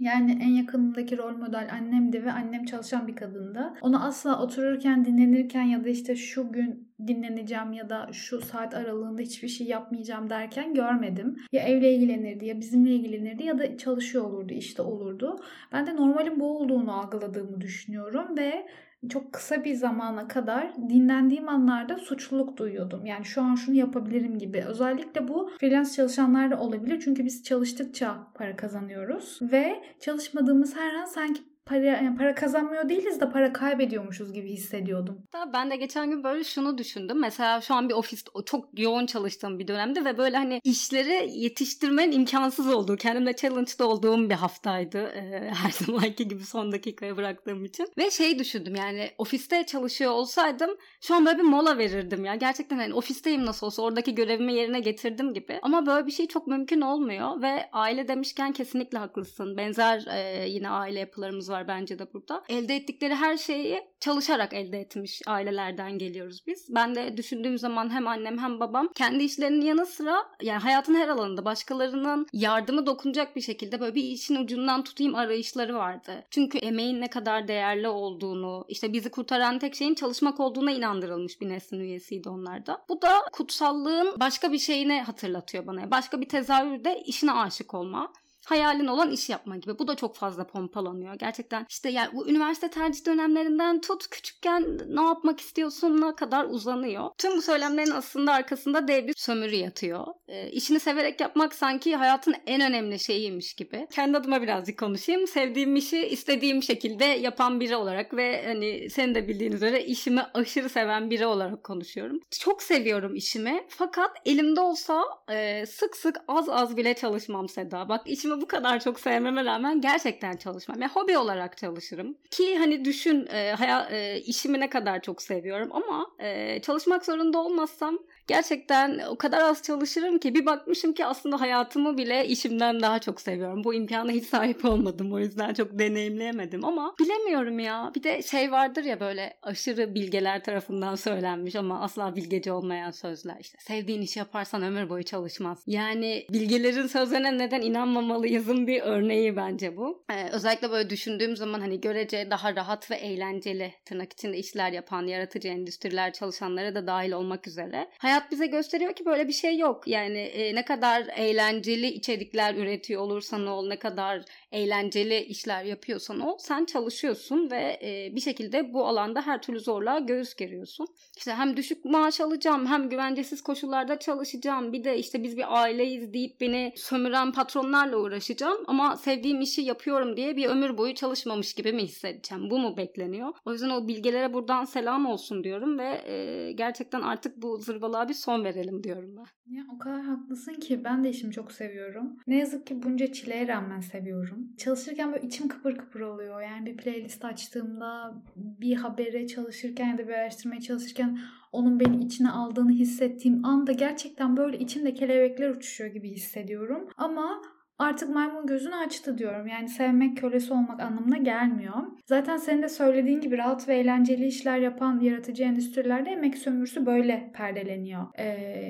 Yani 0.02 0.38
en 0.42 0.50
yakınımdaki 0.50 1.18
rol 1.18 1.38
model 1.38 1.70
annemdi 1.72 2.26
ve 2.26 2.32
annem 2.32 2.66
çalışan 2.66 3.08
bir 3.08 3.16
kadındı. 3.16 3.74
Onu 3.82 4.06
asla 4.06 4.44
otururken, 4.44 5.06
dinlenirken 5.06 5.64
ya 5.64 5.84
da 5.84 5.90
işte 5.90 6.16
şu 6.16 6.52
gün 6.52 6.92
dinleneceğim 7.08 7.74
ya 7.74 7.90
da 7.90 8.10
şu 8.14 8.42
saat 8.42 8.74
aralığında 8.74 9.22
hiçbir 9.22 9.48
şey 9.48 9.68
yapmayacağım 9.68 10.30
derken 10.30 10.74
görmedim. 10.74 11.38
Ya 11.52 11.64
evle 11.64 11.94
ilgilenirdi 11.94 12.46
ya 12.46 12.60
bizimle 12.60 12.90
ilgilenirdi 12.90 13.44
ya 13.44 13.60
da 13.60 13.78
çalışıyor 13.78 14.26
olurdu, 14.26 14.54
işte 14.54 14.82
olurdu. 14.82 15.40
Ben 15.72 15.88
de 15.88 15.96
normalin 15.96 16.40
bu 16.40 16.58
olduğunu 16.58 17.00
algıladığımı 17.00 17.62
düşünüyorum 17.62 18.38
ve 18.38 18.68
çok 19.10 19.34
kısa 19.34 19.64
bir 19.64 19.74
zamana 19.74 20.28
kadar 20.28 20.76
dinlendiğim 20.90 21.50
anlarda 21.50 21.98
suçluluk 21.98 22.58
duyuyordum. 22.58 23.06
Yani 23.06 23.26
şu 23.26 23.42
an 23.42 23.56
şunu 23.56 23.76
yapabilirim 23.76 24.38
gibi. 24.38 24.64
Özellikle 24.68 25.28
bu 25.28 25.52
freelance 25.60 25.92
çalışanlarda 25.92 26.60
olabilir. 26.60 27.00
Çünkü 27.00 27.26
biz 27.26 27.44
çalıştıkça 27.44 28.28
para 28.34 28.56
kazanıyoruz 28.56 29.40
ve 29.42 29.84
çalışmadığımız 30.00 30.76
her 30.76 30.94
an 30.94 31.06
sanki 31.06 31.42
para, 31.66 31.86
yani 31.86 32.18
para 32.18 32.36
kazanmıyor 32.36 32.90
değiliz 32.90 33.22
de 33.22 33.32
para 33.32 33.54
kaybediyormuşuz 33.54 34.34
gibi 34.34 34.50
hissediyordum. 34.50 35.24
Ben 35.54 35.72
de 35.72 35.76
geçen 35.76 36.10
gün 36.10 36.24
böyle 36.24 36.44
şunu 36.44 36.78
düşündüm. 36.78 37.20
Mesela 37.20 37.62
şu 37.62 37.74
an 37.74 37.90
bir 37.90 37.94
ofiste 37.94 38.32
çok 38.46 38.80
yoğun 38.80 39.06
çalıştığım 39.06 39.60
bir 39.60 39.68
dönemde 39.68 40.06
ve 40.06 40.18
böyle 40.18 40.38
hani 40.38 40.62
işleri 40.64 41.32
yetiştirmenin 41.32 42.12
imkansız 42.12 42.74
olduğu, 42.74 42.96
kendimle 42.96 43.36
challenge'da 43.36 43.88
olduğum 43.88 44.30
bir 44.30 44.36
haftaydı. 44.36 44.98
Ee, 44.98 45.52
her 45.64 45.72
zamanki 45.72 46.28
gibi 46.28 46.44
son 46.44 46.72
dakikaya 46.72 47.18
bıraktığım 47.18 47.66
için. 47.66 47.88
Ve 47.98 48.12
şey 48.12 48.40
düşündüm 48.40 48.76
yani 48.76 49.10
ofiste 49.18 49.66
çalışıyor 49.66 50.12
olsaydım 50.12 50.78
şu 51.02 51.16
an 51.16 51.26
böyle 51.26 51.38
bir 51.38 51.44
mola 51.44 51.78
verirdim 51.78 52.26
ya. 52.26 52.36
Gerçekten 52.36 52.78
hani 52.78 52.94
ofisteyim 52.94 53.46
nasıl 53.46 53.68
olsa 53.68 53.82
oradaki 53.82 54.16
görevimi 54.16 54.54
yerine 54.54 54.80
getirdim 54.80 55.34
gibi. 55.34 55.60
Ama 55.62 55.86
böyle 55.86 56.08
bir 56.08 56.12
şey 56.12 56.28
çok 56.28 56.48
mümkün 56.48 56.82
olmuyor 56.82 57.42
ve 57.42 57.70
aile 57.72 58.08
demişken 58.08 58.52
kesinlikle 58.52 58.98
haklısın. 58.98 59.58
Benzer 59.58 60.06
e, 60.12 60.50
yine 60.50 60.70
aile 60.70 61.00
yapılarımız 61.00 61.51
var 61.52 61.68
bence 61.68 62.00
de 62.00 62.14
burada. 62.14 62.44
Elde 62.50 62.76
ettikleri 62.76 63.16
her 63.16 63.38
şeyi 63.38 63.82
çalışarak 64.00 64.54
elde 64.54 64.80
etmiş 64.80 65.22
ailelerden 65.28 65.98
geliyoruz 65.98 66.44
biz. 66.48 66.68
Ben 66.70 66.96
de 66.96 67.18
düşündüğüm 67.18 67.58
zaman 67.58 67.90
hem 67.90 68.08
annem 68.08 68.38
hem 68.38 68.60
babam 68.60 68.90
kendi 68.96 69.24
işlerinin 69.24 69.66
yanı 69.66 69.86
sıra 69.86 70.16
yani 70.42 70.60
hayatın 70.60 70.96
her 70.96 71.08
alanında 71.08 71.46
başkalarının 71.46 72.28
yardımı 72.34 72.86
dokunacak 72.86 73.36
bir 73.36 73.42
şekilde 73.42 73.80
böyle 73.80 73.96
bir 73.96 74.04
işin 74.04 74.36
ucundan 74.36 74.84
tutayım 74.84 75.16
arayışları 75.16 75.76
vardı. 75.76 76.24
Çünkü 76.32 76.58
emeğin 76.58 77.02
ne 77.02 77.10
kadar 77.10 77.48
değerli 77.48 77.88
olduğunu, 77.88 78.66
işte 78.68 78.94
bizi 78.94 79.12
kurtaran 79.12 79.60
tek 79.60 79.76
şeyin 79.76 79.96
çalışmak 79.96 80.40
olduğuna 80.40 80.72
inandırılmış 80.72 81.42
bir 81.42 81.50
neslin 81.50 81.80
üyesiydi 81.80 82.30
onlar 82.30 82.66
da. 82.66 82.86
Bu 82.90 83.02
da 83.02 83.22
kutsallığın 83.32 84.20
başka 84.20 84.52
bir 84.52 84.58
şeyini 84.58 85.02
hatırlatıyor 85.02 85.68
bana. 85.68 85.92
Başka 85.92 86.22
bir 86.22 86.30
tezahürde 86.30 87.02
işine 87.06 87.32
aşık 87.32 87.74
olma 87.74 88.14
hayalin 88.46 88.88
olan 88.88 89.12
iş 89.12 89.30
yapma 89.30 89.58
gibi. 89.58 89.80
Bu 89.80 89.88
da 89.88 89.96
çok 89.96 90.16
fazla 90.16 90.48
pompalanıyor. 90.48 91.16
Gerçekten 91.16 91.66
işte 91.70 91.90
yani 91.90 92.10
bu 92.14 92.30
üniversite 92.30 92.70
tercih 92.70 93.06
dönemlerinden 93.06 93.82
tut 93.82 94.08
küçükken 94.08 94.80
ne 94.88 95.02
yapmak 95.02 95.40
istiyorsun'a 95.40 96.16
kadar 96.16 96.46
uzanıyor. 96.46 97.10
Tüm 97.18 97.38
bu 97.38 97.42
söylemlerin 97.42 97.92
aslında 97.92 98.34
arkasında 98.34 98.88
dev 98.88 99.08
bir 99.08 99.14
sömürü 99.18 99.56
yatıyor. 99.56 100.06
E, 100.28 100.52
işini 100.52 100.80
severek 100.80 101.22
yapmak 101.22 101.56
sanki 101.56 101.96
hayatın 101.96 102.36
en 102.48 102.62
önemli 102.62 103.00
şeyiymiş 103.00 103.54
gibi. 103.54 103.88
Kendi 103.92 104.18
adıma 104.18 104.42
birazcık 104.42 104.80
konuşayım. 104.80 105.28
Sevdiğim 105.28 105.76
işi 105.76 106.08
istediğim 106.08 106.64
şekilde 106.64 107.06
yapan 107.06 107.60
biri 107.60 107.76
olarak 107.76 108.14
ve 108.14 108.46
hani 108.46 108.90
senin 108.90 109.16
de 109.16 109.28
bildiğin 109.28 109.52
üzere 109.52 109.84
işimi 109.84 110.22
aşırı 110.34 110.70
seven 110.70 111.10
biri 111.10 111.26
olarak 111.26 111.64
konuşuyorum. 111.64 112.20
Çok 112.40 112.64
seviyorum 112.64 113.16
işimi 113.16 113.64
fakat 113.70 114.12
elimde 114.26 114.62
olsa 114.62 115.04
e, 115.32 115.66
sık 115.66 115.98
sık 115.98 116.18
az 116.28 116.50
az 116.50 116.78
bile 116.78 116.94
çalışmam 116.94 117.50
Seda. 117.50 117.90
Bak 117.90 118.02
işimi 118.06 118.31
bu 118.42 118.48
kadar 118.48 118.80
çok 118.80 119.00
sevmeme 119.00 119.46
rağmen 119.46 119.82
gerçekten 119.82 120.38
çalışmam. 120.38 120.82
Yani 120.82 120.92
hobi 120.92 121.18
olarak 121.18 121.58
çalışırım. 121.58 122.16
Ki 122.32 122.58
hani 122.58 122.86
düşün 122.86 123.28
e, 123.32 123.52
hayal, 123.52 123.94
e, 123.94 124.22
işimi 124.22 124.60
ne 124.60 124.70
kadar 124.70 125.02
çok 125.02 125.22
seviyorum 125.22 125.70
ama 125.72 126.08
e, 126.20 126.62
çalışmak 126.62 127.06
zorunda 127.06 127.38
olmazsam 127.38 128.00
gerçekten 128.28 129.00
o 129.10 129.16
kadar 129.16 129.42
az 129.42 129.64
çalışırım 129.64 130.20
ki 130.20 130.36
bir 130.36 130.46
bakmışım 130.46 130.94
ki 130.94 131.06
aslında 131.06 131.42
hayatımı 131.42 131.98
bile 131.98 132.28
işimden 132.28 132.80
daha 132.80 133.00
çok 133.00 133.22
seviyorum. 133.22 133.64
Bu 133.64 133.74
imkana 133.74 134.12
hiç 134.12 134.26
sahip 134.26 134.66
olmadım 134.66 135.14
o 135.14 135.20
yüzden 135.20 135.54
çok 135.54 135.80
deneyimleyemedim 135.80 136.66
ama 136.66 136.96
bilemiyorum 137.00 137.60
ya. 137.60 137.92
Bir 137.96 138.04
de 138.04 138.22
şey 138.22 138.52
vardır 138.52 138.84
ya 138.84 139.00
böyle 139.00 139.38
aşırı 139.42 139.96
bilgeler 139.96 140.44
tarafından 140.44 140.96
söylenmiş 140.96 141.56
ama 141.56 141.82
asla 141.82 142.16
bilgeci 142.16 142.52
olmayan 142.52 142.92
sözler. 142.92 143.38
İşte 143.40 143.58
sevdiğin 143.62 144.02
işi 144.02 144.20
yaparsan 144.20 144.64
ömür 144.64 144.90
boyu 144.90 145.04
çalışmaz. 145.04 145.64
Yani 145.68 146.26
bilgelerin 146.30 146.88
sözlerine 146.88 147.38
neden 147.38 147.62
inanmamalıyızın 147.62 148.68
bir 148.68 148.82
örneği 148.82 149.36
bence 149.36 149.78
bu. 149.78 150.04
Ee, 150.12 150.30
özellikle 150.32 150.72
böyle 150.72 150.90
düşündüğüm 150.90 151.38
zaman 151.38 151.60
hani 151.60 151.82
görece 151.82 152.28
daha 152.32 152.56
rahat 152.56 152.92
ve 152.92 152.96
eğlenceli 152.96 153.74
tırnak 153.86 154.14
içinde 154.14 154.38
işler 154.38 154.72
yapan 154.72 155.08
yaratıcı 155.08 155.48
endüstriler 155.48 156.14
çalışanlara 156.14 156.76
da 156.76 156.88
dahil 156.88 157.12
olmak 157.12 157.48
üzere. 157.48 157.90
Hayat 157.98 158.11
bize 158.32 158.48
gösteriyor 158.48 158.94
ki 158.94 159.06
böyle 159.06 159.28
bir 159.28 159.34
şey 159.34 159.58
yok. 159.58 159.88
Yani 159.88 160.20
e, 160.20 160.56
ne 160.56 160.66
kadar 160.66 161.08
eğlenceli 161.16 161.88
içerikler 161.88 162.56
üretiyor 162.56 163.02
olursan 163.02 163.48
ol, 163.48 163.68
ne 163.68 163.80
kadar 163.80 164.22
eğlenceli 164.52 165.20
işler 165.20 165.64
yapıyorsan 165.64 166.20
ol, 166.20 166.38
sen 166.38 166.66
çalışıyorsun 166.66 167.52
ve 167.52 167.80
e, 167.84 168.16
bir 168.16 168.22
şekilde 168.22 168.74
bu 168.74 168.88
alanda 168.88 169.22
her 169.22 169.42
türlü 169.42 169.60
zorluğa 169.60 170.00
göğüs 170.00 170.36
geriyorsun. 170.36 170.88
İşte 171.18 171.34
hem 171.34 171.58
düşük 171.58 171.86
maaş 171.86 172.22
alacağım, 172.22 172.66
hem 172.66 172.90
güvencesiz 172.90 173.42
koşullarda 173.42 174.00
çalışacağım. 174.00 174.74
Bir 174.74 174.84
de 174.84 174.98
işte 174.98 175.24
biz 175.24 175.38
bir 175.38 175.62
aileyiz 175.62 176.14
deyip 176.14 176.42
beni 176.42 176.74
sömüren 176.76 177.32
patronlarla 177.32 177.98
uğraşacağım 177.98 178.58
ama 178.68 178.96
sevdiğim 178.96 179.42
işi 179.42 179.62
yapıyorum 179.62 180.18
diye 180.18 180.36
bir 180.36 180.46
ömür 180.46 180.78
boyu 180.78 180.96
çalışmamış 180.96 181.54
gibi 181.54 181.74
mi 181.74 181.84
hissedeceğim? 181.84 182.50
Bu 182.50 182.60
mu 182.60 182.78
bekleniyor? 182.78 183.34
O 183.46 183.52
yüzden 183.52 183.70
o 183.70 183.88
bilgelere 183.88 184.34
buradan 184.34 184.66
selam 184.66 185.06
olsun 185.06 185.44
diyorum 185.44 185.80
ve 185.80 186.02
e, 186.06 186.52
gerçekten 186.52 187.02
artık 187.02 187.42
bu 187.42 187.58
zırvalığa 187.58 188.01
bir 188.10 188.14
son 188.14 188.44
verelim 188.44 188.84
diyorum 188.84 189.16
ben. 189.18 189.56
Ya 189.56 189.64
o 189.76 189.78
kadar 189.78 190.02
haklısın 190.02 190.54
ki 190.54 190.84
ben 190.84 191.04
de 191.04 191.10
işimi 191.10 191.34
çok 191.34 191.52
seviyorum. 191.52 192.18
Ne 192.28 192.38
yazık 192.38 192.68
ki 192.68 192.84
bunca 192.84 193.12
çileye 193.12 193.48
rağmen 193.48 193.80
seviyorum. 193.80 194.48
Çalışırken 194.58 195.14
böyle 195.14 195.28
içim 195.28 195.48
kıpır 195.48 195.78
kıpır 195.78 196.00
oluyor. 196.00 196.42
Yani 196.42 196.66
bir 196.66 196.78
playlist 196.78 197.26
açtığımda 197.26 198.14
bir 198.36 198.76
habere 198.76 199.28
çalışırken 199.28 199.88
ya 199.88 199.98
da 199.98 200.08
bir 200.08 200.14
araştırmaya 200.14 200.62
çalışırken 200.62 201.20
onun 201.52 201.80
beni 201.80 202.06
içine 202.06 202.30
aldığını 202.30 202.72
hissettiğim 202.72 203.46
anda 203.46 203.72
gerçekten 203.72 204.38
böyle 204.38 204.60
içimde 204.60 204.94
kelebekler 204.94 205.50
uçuşuyor 205.50 205.90
gibi 205.90 206.10
hissediyorum. 206.12 206.88
Ama 206.98 207.42
artık 207.82 208.10
maymun 208.10 208.48
gözünü 208.48 208.76
açtı 208.76 209.18
diyorum. 209.18 209.48
Yani 209.48 209.70
sevmek 209.70 210.18
kölesi 210.18 210.54
olmak 210.54 210.80
anlamına 210.80 211.18
gelmiyor. 211.18 211.76
Zaten 212.06 212.38
senin 212.38 212.64
de 212.64 212.70
söylediğin 212.70 213.22
gibi 213.22 213.38
rahat 213.38 213.68
ve 213.68 213.76
eğlenceli 213.76 214.26
işler 214.26 214.58
yapan 214.58 215.00
yaratıcı 215.00 215.44
endüstrilerde 215.44 216.10
emek 216.10 216.38
sömürüsü 216.38 216.86
böyle 216.86 217.32
perdeleniyor. 217.36 218.08
Ee, 218.16 218.26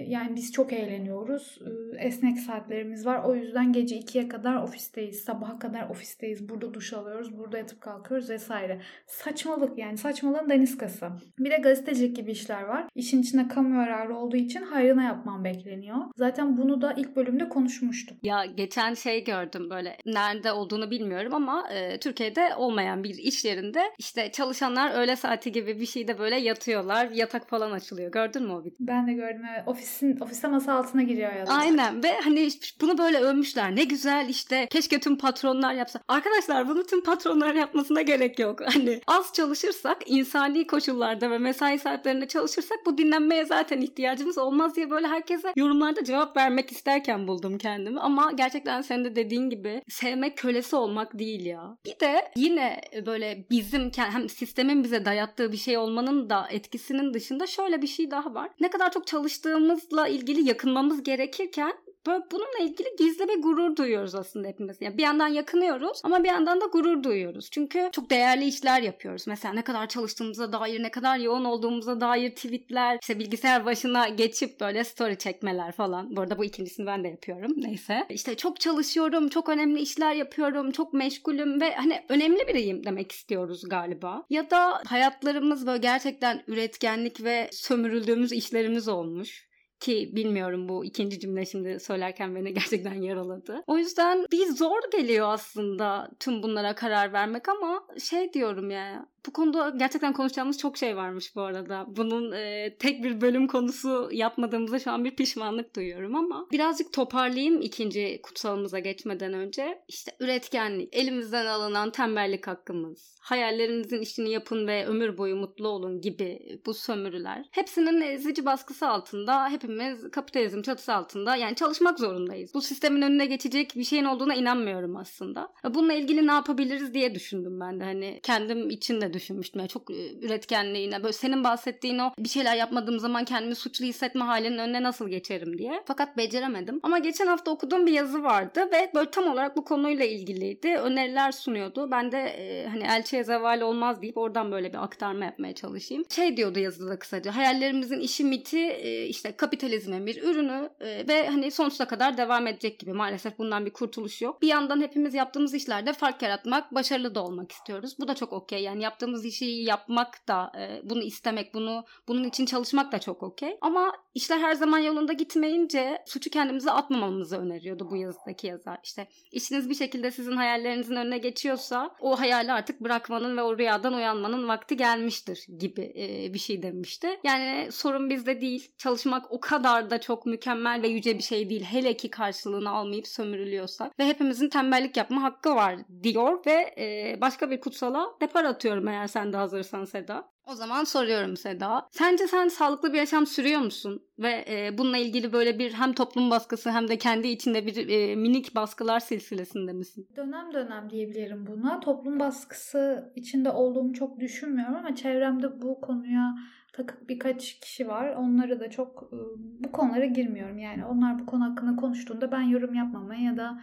yani 0.07 0.35
biz 0.35 0.51
çok 0.51 0.73
eğleniyoruz. 0.73 1.59
Ee, 1.61 2.05
esnek 2.05 2.39
saatlerimiz 2.39 3.05
var. 3.05 3.23
O 3.23 3.35
yüzden 3.35 3.73
gece 3.73 3.99
2'ye 3.99 4.27
kadar 4.27 4.55
ofisteyiz. 4.55 5.21
Sabaha 5.21 5.59
kadar 5.59 5.89
ofisteyiz. 5.89 6.49
Burada 6.49 6.73
duş 6.73 6.93
alıyoruz. 6.93 7.37
Burada 7.37 7.57
yatıp 7.57 7.81
kalkıyoruz 7.81 8.29
vesaire. 8.29 8.81
Saçmalık 9.07 9.77
yani. 9.77 9.97
Saçmalığın 9.97 10.49
daniskası. 10.49 11.09
Bir 11.39 11.51
de 11.51 11.57
gazetecilik 11.57 12.15
gibi 12.15 12.31
işler 12.31 12.63
var. 12.63 12.87
İşin 12.95 13.21
içinde 13.21 13.47
kamu 13.47 13.75
yararı 13.75 14.15
olduğu 14.17 14.37
için 14.37 14.61
hayrına 14.61 15.03
yapman 15.03 15.43
bekleniyor. 15.43 15.97
Zaten 16.15 16.57
bunu 16.57 16.81
da 16.81 16.93
ilk 16.93 17.15
bölümde 17.15 17.49
konuşmuştuk. 17.49 18.17
Ya 18.23 18.45
geçen 18.45 18.93
şey 19.03 19.23
gördüm 19.23 19.69
böyle 19.69 19.97
nerede 20.05 20.51
olduğunu 20.51 20.91
bilmiyorum 20.91 21.33
ama 21.33 21.69
e, 21.69 21.99
Türkiye'de 21.99 22.55
olmayan 22.55 23.03
bir 23.03 23.17
iş 23.17 23.45
yerinde 23.45 23.93
işte 23.97 24.31
çalışanlar 24.31 24.93
öğle 24.93 25.15
saati 25.15 25.51
gibi 25.51 25.79
bir 25.79 25.85
şeyde 25.85 26.19
böyle 26.19 26.35
yatıyorlar. 26.35 27.09
Yatak 27.09 27.49
falan 27.49 27.71
açılıyor. 27.71 28.11
Gördün 28.11 28.43
mü 28.43 28.53
o 28.53 28.59
videoyu? 28.59 28.75
Ben 28.79 29.07
de 29.07 29.13
gördüm 29.13 29.41
evet. 29.55 29.67
Ofisin, 29.67 30.19
ofiste 30.19 30.47
masa 30.47 30.73
altına 30.73 31.03
giriyor 31.03 31.33
yatak. 31.33 31.59
Aynen 31.59 32.03
ve 32.03 32.19
hani 32.23 32.49
bunu 32.81 32.97
böyle 32.97 33.17
övmüşler. 33.17 33.75
Ne 33.75 33.83
güzel 33.83 34.29
işte 34.29 34.67
keşke 34.69 34.99
tüm 34.99 35.17
patronlar 35.17 35.73
yapsa. 35.73 35.99
Arkadaşlar 36.07 36.67
bunu 36.67 36.85
tüm 36.85 37.03
patronlar 37.03 37.55
yapmasına 37.55 38.01
gerek 38.01 38.39
yok. 38.39 38.61
Hani 38.71 39.01
az 39.07 39.33
çalışırsak 39.33 39.97
insani 40.05 40.67
koşullarda 40.67 41.31
ve 41.31 41.37
mesai 41.37 41.79
saatlerinde 41.79 42.27
çalışırsak 42.27 42.77
bu 42.85 42.97
dinlenmeye 42.97 43.45
zaten 43.45 43.81
ihtiyacımız 43.81 44.37
olmaz 44.37 44.75
diye 44.75 44.89
böyle 44.89 45.07
herkese 45.07 45.53
yorumlarda 45.55 46.03
cevap 46.03 46.37
vermek 46.37 46.71
isterken 46.71 47.27
buldum 47.27 47.57
kendimi. 47.57 47.99
Ama 47.99 48.31
gerçekten 48.31 48.81
senin 48.91 49.05
de 49.05 49.15
dediğin 49.15 49.49
gibi 49.49 49.81
sevmek 49.89 50.37
kölesi 50.37 50.75
olmak 50.75 51.19
değil 51.19 51.45
ya. 51.45 51.77
Bir 51.85 51.99
de 51.99 52.31
yine 52.35 52.81
böyle 53.05 53.45
bizim 53.49 53.91
hem 53.95 54.29
sistemin 54.29 54.83
bize 54.83 55.05
dayattığı 55.05 55.51
bir 55.51 55.57
şey 55.57 55.77
olmanın 55.77 56.29
da 56.29 56.47
etkisinin 56.49 57.13
dışında 57.13 57.47
şöyle 57.47 57.81
bir 57.81 57.87
şey 57.87 58.11
daha 58.11 58.33
var. 58.33 58.49
Ne 58.59 58.69
kadar 58.69 58.91
çok 58.91 59.07
çalıştığımızla 59.07 60.07
ilgili 60.07 60.47
yakınmamız 60.47 61.03
gerekirken 61.03 61.73
böyle 62.07 62.23
bununla 62.31 62.59
ilgili 62.59 62.87
gizli 62.97 63.27
bir 63.27 63.41
gurur 63.41 63.75
duyuyoruz 63.75 64.15
aslında 64.15 64.47
hepimiz. 64.47 64.77
Yani 64.81 64.97
bir 64.97 65.03
yandan 65.03 65.27
yakınıyoruz 65.27 66.01
ama 66.03 66.23
bir 66.23 66.29
yandan 66.29 66.61
da 66.61 66.65
gurur 66.65 67.03
duyuyoruz. 67.03 67.49
Çünkü 67.51 67.89
çok 67.91 68.09
değerli 68.09 68.45
işler 68.45 68.81
yapıyoruz. 68.81 69.27
Mesela 69.27 69.53
ne 69.53 69.61
kadar 69.61 69.87
çalıştığımıza 69.87 70.53
dair, 70.53 70.83
ne 70.83 70.91
kadar 70.91 71.17
yoğun 71.17 71.45
olduğumuza 71.45 72.01
dair 72.01 72.29
tweetler, 72.29 72.97
işte 73.01 73.19
bilgisayar 73.19 73.65
başına 73.65 74.09
geçip 74.09 74.59
böyle 74.61 74.83
story 74.83 75.17
çekmeler 75.17 75.71
falan. 75.71 76.15
Bu 76.15 76.21
arada 76.21 76.37
bu 76.37 76.45
ikincisini 76.45 76.85
ben 76.85 77.03
de 77.03 77.07
yapıyorum. 77.07 77.51
Neyse. 77.57 78.05
İşte 78.09 78.37
çok 78.37 78.59
çalışıyorum, 78.59 79.29
çok 79.29 79.49
önemli 79.49 79.79
işler 79.79 80.13
yapıyorum, 80.13 80.71
çok 80.71 80.93
meşgulüm 80.93 81.61
ve 81.61 81.75
hani 81.75 82.03
önemli 82.09 82.47
biriyim 82.47 82.85
demek 82.85 83.11
istiyoruz 83.11 83.69
galiba. 83.69 84.23
Ya 84.29 84.49
da 84.49 84.81
hayatlarımız 84.87 85.67
böyle 85.67 85.77
gerçekten 85.77 86.43
üretkenlik 86.47 87.23
ve 87.23 87.49
sömürüldüğümüz 87.51 88.31
işlerimiz 88.31 88.87
olmuş. 88.87 89.50
Ki 89.81 90.09
bilmiyorum 90.15 90.69
bu 90.69 90.85
ikinci 90.85 91.19
cümle 91.19 91.45
şimdi 91.45 91.79
söylerken 91.79 92.35
beni 92.35 92.53
gerçekten 92.53 92.93
yaraladı. 92.93 93.63
O 93.67 93.77
yüzden 93.77 94.25
bir 94.31 94.45
zor 94.45 94.79
geliyor 94.91 95.27
aslında 95.29 96.09
tüm 96.19 96.43
bunlara 96.43 96.75
karar 96.75 97.13
vermek 97.13 97.49
ama 97.49 97.83
şey 97.99 98.33
diyorum 98.33 98.71
ya 98.71 99.05
bu 99.27 99.33
konuda 99.33 99.69
gerçekten 99.69 100.13
konuşacağımız 100.13 100.57
çok 100.57 100.77
şey 100.77 100.97
varmış 100.97 101.35
bu 101.35 101.41
arada. 101.41 101.85
Bunun 101.87 102.31
e, 102.31 102.75
tek 102.79 103.03
bir 103.03 103.21
bölüm 103.21 103.47
konusu 103.47 104.09
yapmadığımıza 104.11 104.79
şu 104.79 104.91
an 104.91 105.05
bir 105.05 105.15
pişmanlık 105.15 105.75
duyuyorum 105.75 106.15
ama 106.15 106.47
birazcık 106.51 106.93
toparlayayım 106.93 107.61
ikinci 107.61 108.19
kutsalımıza 108.23 108.79
geçmeden 108.79 109.33
önce. 109.33 109.83
İşte 109.87 110.11
üretkenlik, 110.19 110.95
elimizden 110.95 111.45
alınan 111.45 111.91
tembellik 111.91 112.47
hakkımız, 112.47 113.15
hayallerinizin 113.21 114.01
işini 114.01 114.31
yapın 114.31 114.67
ve 114.67 114.85
ömür 114.85 115.17
boyu 115.17 115.35
mutlu 115.35 115.67
olun 115.67 116.01
gibi 116.01 116.59
bu 116.65 116.73
sömürüler. 116.73 117.45
Hepsinin 117.51 118.01
ezici 118.01 118.45
baskısı 118.45 118.87
altında 118.87 119.49
hepimiz 119.49 120.11
kapitalizm 120.11 120.61
çatısı 120.61 120.93
altında 120.93 121.35
yani 121.35 121.55
çalışmak 121.55 121.99
zorundayız. 121.99 122.53
Bu 122.53 122.61
sistemin 122.61 123.01
önüne 123.01 123.25
geçecek 123.25 123.75
bir 123.75 123.83
şeyin 123.83 124.05
olduğuna 124.05 124.35
inanmıyorum 124.35 124.95
aslında. 124.95 125.53
Bununla 125.69 125.93
ilgili 125.93 126.27
ne 126.27 126.31
yapabiliriz 126.31 126.93
diye 126.93 127.15
düşündüm 127.15 127.59
ben 127.59 127.79
de 127.79 127.83
hani 127.83 128.19
kendim 128.23 128.69
için 128.69 129.01
de 129.01 129.10
düşünmüştüm. 129.13 129.59
Yani 129.59 129.69
çok 129.69 129.89
üretkenliğine 130.21 131.03
böyle 131.03 131.13
senin 131.13 131.43
bahsettiğin 131.43 131.99
o 131.99 132.11
bir 132.19 132.29
şeyler 132.29 132.55
yapmadığım 132.55 132.99
zaman 132.99 133.25
kendimi 133.25 133.55
suçlu 133.55 133.85
hissetme 133.85 134.23
halinin 134.23 134.57
önüne 134.57 134.83
nasıl 134.83 135.09
geçerim 135.09 135.57
diye. 135.57 135.83
Fakat 135.85 136.17
beceremedim. 136.17 136.79
Ama 136.83 136.99
geçen 136.99 137.27
hafta 137.27 137.51
okuduğum 137.51 137.85
bir 137.85 137.91
yazı 137.91 138.23
vardı 138.23 138.69
ve 138.71 138.91
böyle 138.95 139.11
tam 139.11 139.27
olarak 139.27 139.57
bu 139.57 139.63
konuyla 139.63 140.05
ilgiliydi. 140.05 140.67
Öneriler 140.67 141.31
sunuyordu. 141.31 141.91
Ben 141.91 142.11
de 142.11 142.17
e, 142.17 142.67
hani 142.67 142.83
elçiye 142.83 143.23
zeval 143.23 143.61
olmaz 143.61 144.01
deyip 144.01 144.17
oradan 144.17 144.51
böyle 144.51 144.73
bir 144.73 144.83
aktarma 144.83 145.25
yapmaya 145.25 145.55
çalışayım. 145.55 146.03
Şey 146.09 146.37
diyordu 146.37 146.59
yazıda 146.59 146.99
kısaca. 146.99 147.35
Hayallerimizin 147.35 147.99
işi 147.99 148.23
miti 148.23 148.59
e, 148.59 149.05
işte 149.05 149.31
kapitalizmin 149.31 150.05
bir 150.05 150.23
ürünü 150.23 150.69
e, 150.79 151.07
ve 151.07 151.27
hani 151.27 151.51
sonsuza 151.51 151.87
kadar 151.87 152.17
devam 152.17 152.47
edecek 152.47 152.79
gibi. 152.79 152.93
Maalesef 152.93 153.37
bundan 153.37 153.65
bir 153.65 153.71
kurtuluş 153.71 154.21
yok. 154.21 154.41
Bir 154.41 154.47
yandan 154.47 154.81
hepimiz 154.81 155.13
yaptığımız 155.13 155.53
işlerde 155.53 155.93
fark 155.93 156.21
yaratmak, 156.21 156.75
başarılı 156.75 157.15
da 157.15 157.23
olmak 157.23 157.51
istiyoruz. 157.51 157.95
Bu 157.99 158.07
da 158.07 158.15
çok 158.15 158.33
okey. 158.33 158.63
Yani 158.63 158.83
yap 158.83 159.00
yaptığımız 159.01 159.25
işi 159.25 159.45
yapmak 159.45 160.27
da 160.27 160.51
e, 160.59 160.89
bunu 160.89 161.03
istemek, 161.03 161.53
bunu 161.53 161.85
bunun 162.07 162.23
için 162.23 162.45
çalışmak 162.45 162.91
da 162.91 162.99
çok 162.99 163.23
okey. 163.23 163.57
Ama 163.61 163.91
işler 164.13 164.39
her 164.39 164.53
zaman 164.53 164.79
yolunda 164.79 165.13
gitmeyince 165.13 166.03
suçu 166.05 166.29
kendimize 166.29 166.71
atmamamızı 166.71 167.37
öneriyordu 167.37 167.87
bu 167.91 167.95
yazıdaki 167.95 168.47
yazar. 168.47 168.79
İşte 168.83 169.07
işiniz 169.31 169.69
bir 169.69 169.75
şekilde 169.75 170.11
sizin 170.11 170.37
hayallerinizin 170.37 170.95
önüne 170.95 171.17
geçiyorsa 171.17 171.95
o 171.99 172.19
hayali 172.19 172.51
artık 172.51 172.81
bırakmanın 172.81 173.37
ve 173.37 173.41
o 173.41 173.57
rüyadan 173.57 173.93
uyanmanın 173.93 174.47
vakti 174.47 174.77
gelmiştir 174.77 175.45
gibi 175.59 175.93
e, 175.97 176.33
bir 176.33 176.39
şey 176.39 176.63
demişti. 176.63 177.07
Yani 177.23 177.71
sorun 177.71 178.09
bizde 178.09 178.41
değil. 178.41 178.71
Çalışmak 178.77 179.31
o 179.31 179.39
kadar 179.39 179.89
da 179.89 180.01
çok 180.01 180.25
mükemmel 180.25 180.81
ve 180.81 180.87
yüce 180.87 181.17
bir 181.17 181.23
şey 181.23 181.49
değil. 181.49 181.63
Hele 181.63 181.97
ki 181.97 182.09
karşılığını 182.09 182.69
almayıp 182.69 183.07
sömürülüyorsak. 183.07 183.99
Ve 183.99 184.05
hepimizin 184.05 184.49
tembellik 184.49 184.97
yapma 184.97 185.23
hakkı 185.23 185.55
var 185.55 185.75
diyor 186.03 186.45
ve 186.45 186.75
e, 186.77 187.17
başka 187.21 187.51
bir 187.51 187.61
kutsala 187.61 188.11
depar 188.21 188.45
atıyorum 188.45 188.87
eğer 188.91 189.07
sen 189.07 189.33
de 189.33 189.37
hazırsan 189.37 189.85
Seda. 189.85 190.31
O 190.45 190.55
zaman 190.55 190.83
soruyorum 190.83 191.37
Seda. 191.37 191.87
Sence 191.91 192.27
sen 192.27 192.47
sağlıklı 192.47 192.93
bir 192.93 192.97
yaşam 192.97 193.25
sürüyor 193.25 193.61
musun? 193.61 194.03
Ve 194.19 194.45
e, 194.49 194.77
bununla 194.77 194.97
ilgili 194.97 195.33
böyle 195.33 195.59
bir 195.59 195.73
hem 195.73 195.93
toplum 195.93 196.29
baskısı 196.29 196.71
hem 196.71 196.87
de 196.87 196.97
kendi 196.97 197.27
içinde 197.27 197.65
bir 197.65 197.89
e, 197.89 198.15
minik 198.15 198.55
baskılar 198.55 198.99
silsilesinde 198.99 199.73
misin? 199.73 200.07
Dönem 200.15 200.53
dönem 200.53 200.89
diyebilirim 200.89 201.47
buna. 201.47 201.79
Toplum 201.79 202.19
baskısı 202.19 203.11
içinde 203.15 203.49
olduğumu 203.49 203.93
çok 203.93 204.19
düşünmüyorum 204.19 204.75
ama 204.75 204.95
çevremde 204.95 205.61
bu 205.61 205.81
konuya 205.81 206.35
takık 206.73 207.09
birkaç 207.09 207.59
kişi 207.59 207.87
var. 207.87 208.15
Onları 208.15 208.59
da 208.59 208.69
çok 208.69 209.09
e, 209.13 209.17
bu 209.63 209.71
konulara 209.71 210.05
girmiyorum. 210.05 210.57
Yani 210.57 210.85
onlar 210.85 211.19
bu 211.19 211.25
konu 211.25 211.51
hakkında 211.51 211.75
konuştuğunda 211.75 212.31
ben 212.31 212.41
yorum 212.41 212.73
yapmamaya 212.73 213.21
ya 213.21 213.37
da 213.37 213.61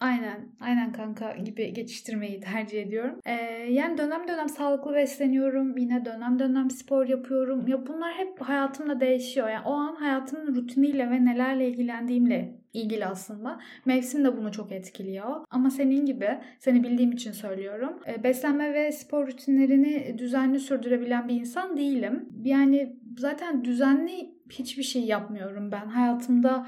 Aynen, 0.00 0.48
aynen 0.60 0.92
kanka 0.92 1.36
gibi 1.36 1.72
geçiştirmeyi 1.72 2.40
tercih 2.40 2.82
ediyorum. 2.82 3.20
Ee, 3.26 3.32
yani 3.70 3.98
dönem 3.98 4.28
dönem 4.28 4.48
sağlıklı 4.48 4.94
besleniyorum. 4.94 5.78
Yine 5.78 6.04
dönem 6.04 6.38
dönem 6.38 6.70
spor 6.70 7.06
yapıyorum. 7.06 7.68
Ya 7.68 7.86
bunlar 7.86 8.14
hep 8.14 8.40
hayatımda 8.40 9.00
değişiyor. 9.00 9.48
Yani 9.48 9.66
o 9.66 9.72
an 9.72 9.94
hayatımın 9.94 10.54
rutiniyle 10.54 11.10
ve 11.10 11.24
nelerle 11.24 11.68
ilgilendiğimle 11.68 12.54
ilgili 12.72 13.06
aslında. 13.06 13.60
Mevsim 13.84 14.24
de 14.24 14.36
bunu 14.36 14.52
çok 14.52 14.72
etkiliyor. 14.72 15.44
Ama 15.50 15.70
senin 15.70 16.06
gibi, 16.06 16.38
seni 16.58 16.82
bildiğim 16.82 17.12
için 17.12 17.32
söylüyorum. 17.32 18.00
Ee, 18.06 18.22
beslenme 18.22 18.74
ve 18.74 18.92
spor 18.92 19.26
rutinlerini 19.26 20.18
düzenli 20.18 20.60
sürdürebilen 20.60 21.28
bir 21.28 21.34
insan 21.34 21.76
değilim. 21.76 22.28
Yani 22.44 22.96
zaten 23.18 23.64
düzenli 23.64 24.30
hiçbir 24.50 24.82
şey 24.82 25.02
yapmıyorum 25.04 25.72
ben. 25.72 25.86
Hayatımda 25.86 26.66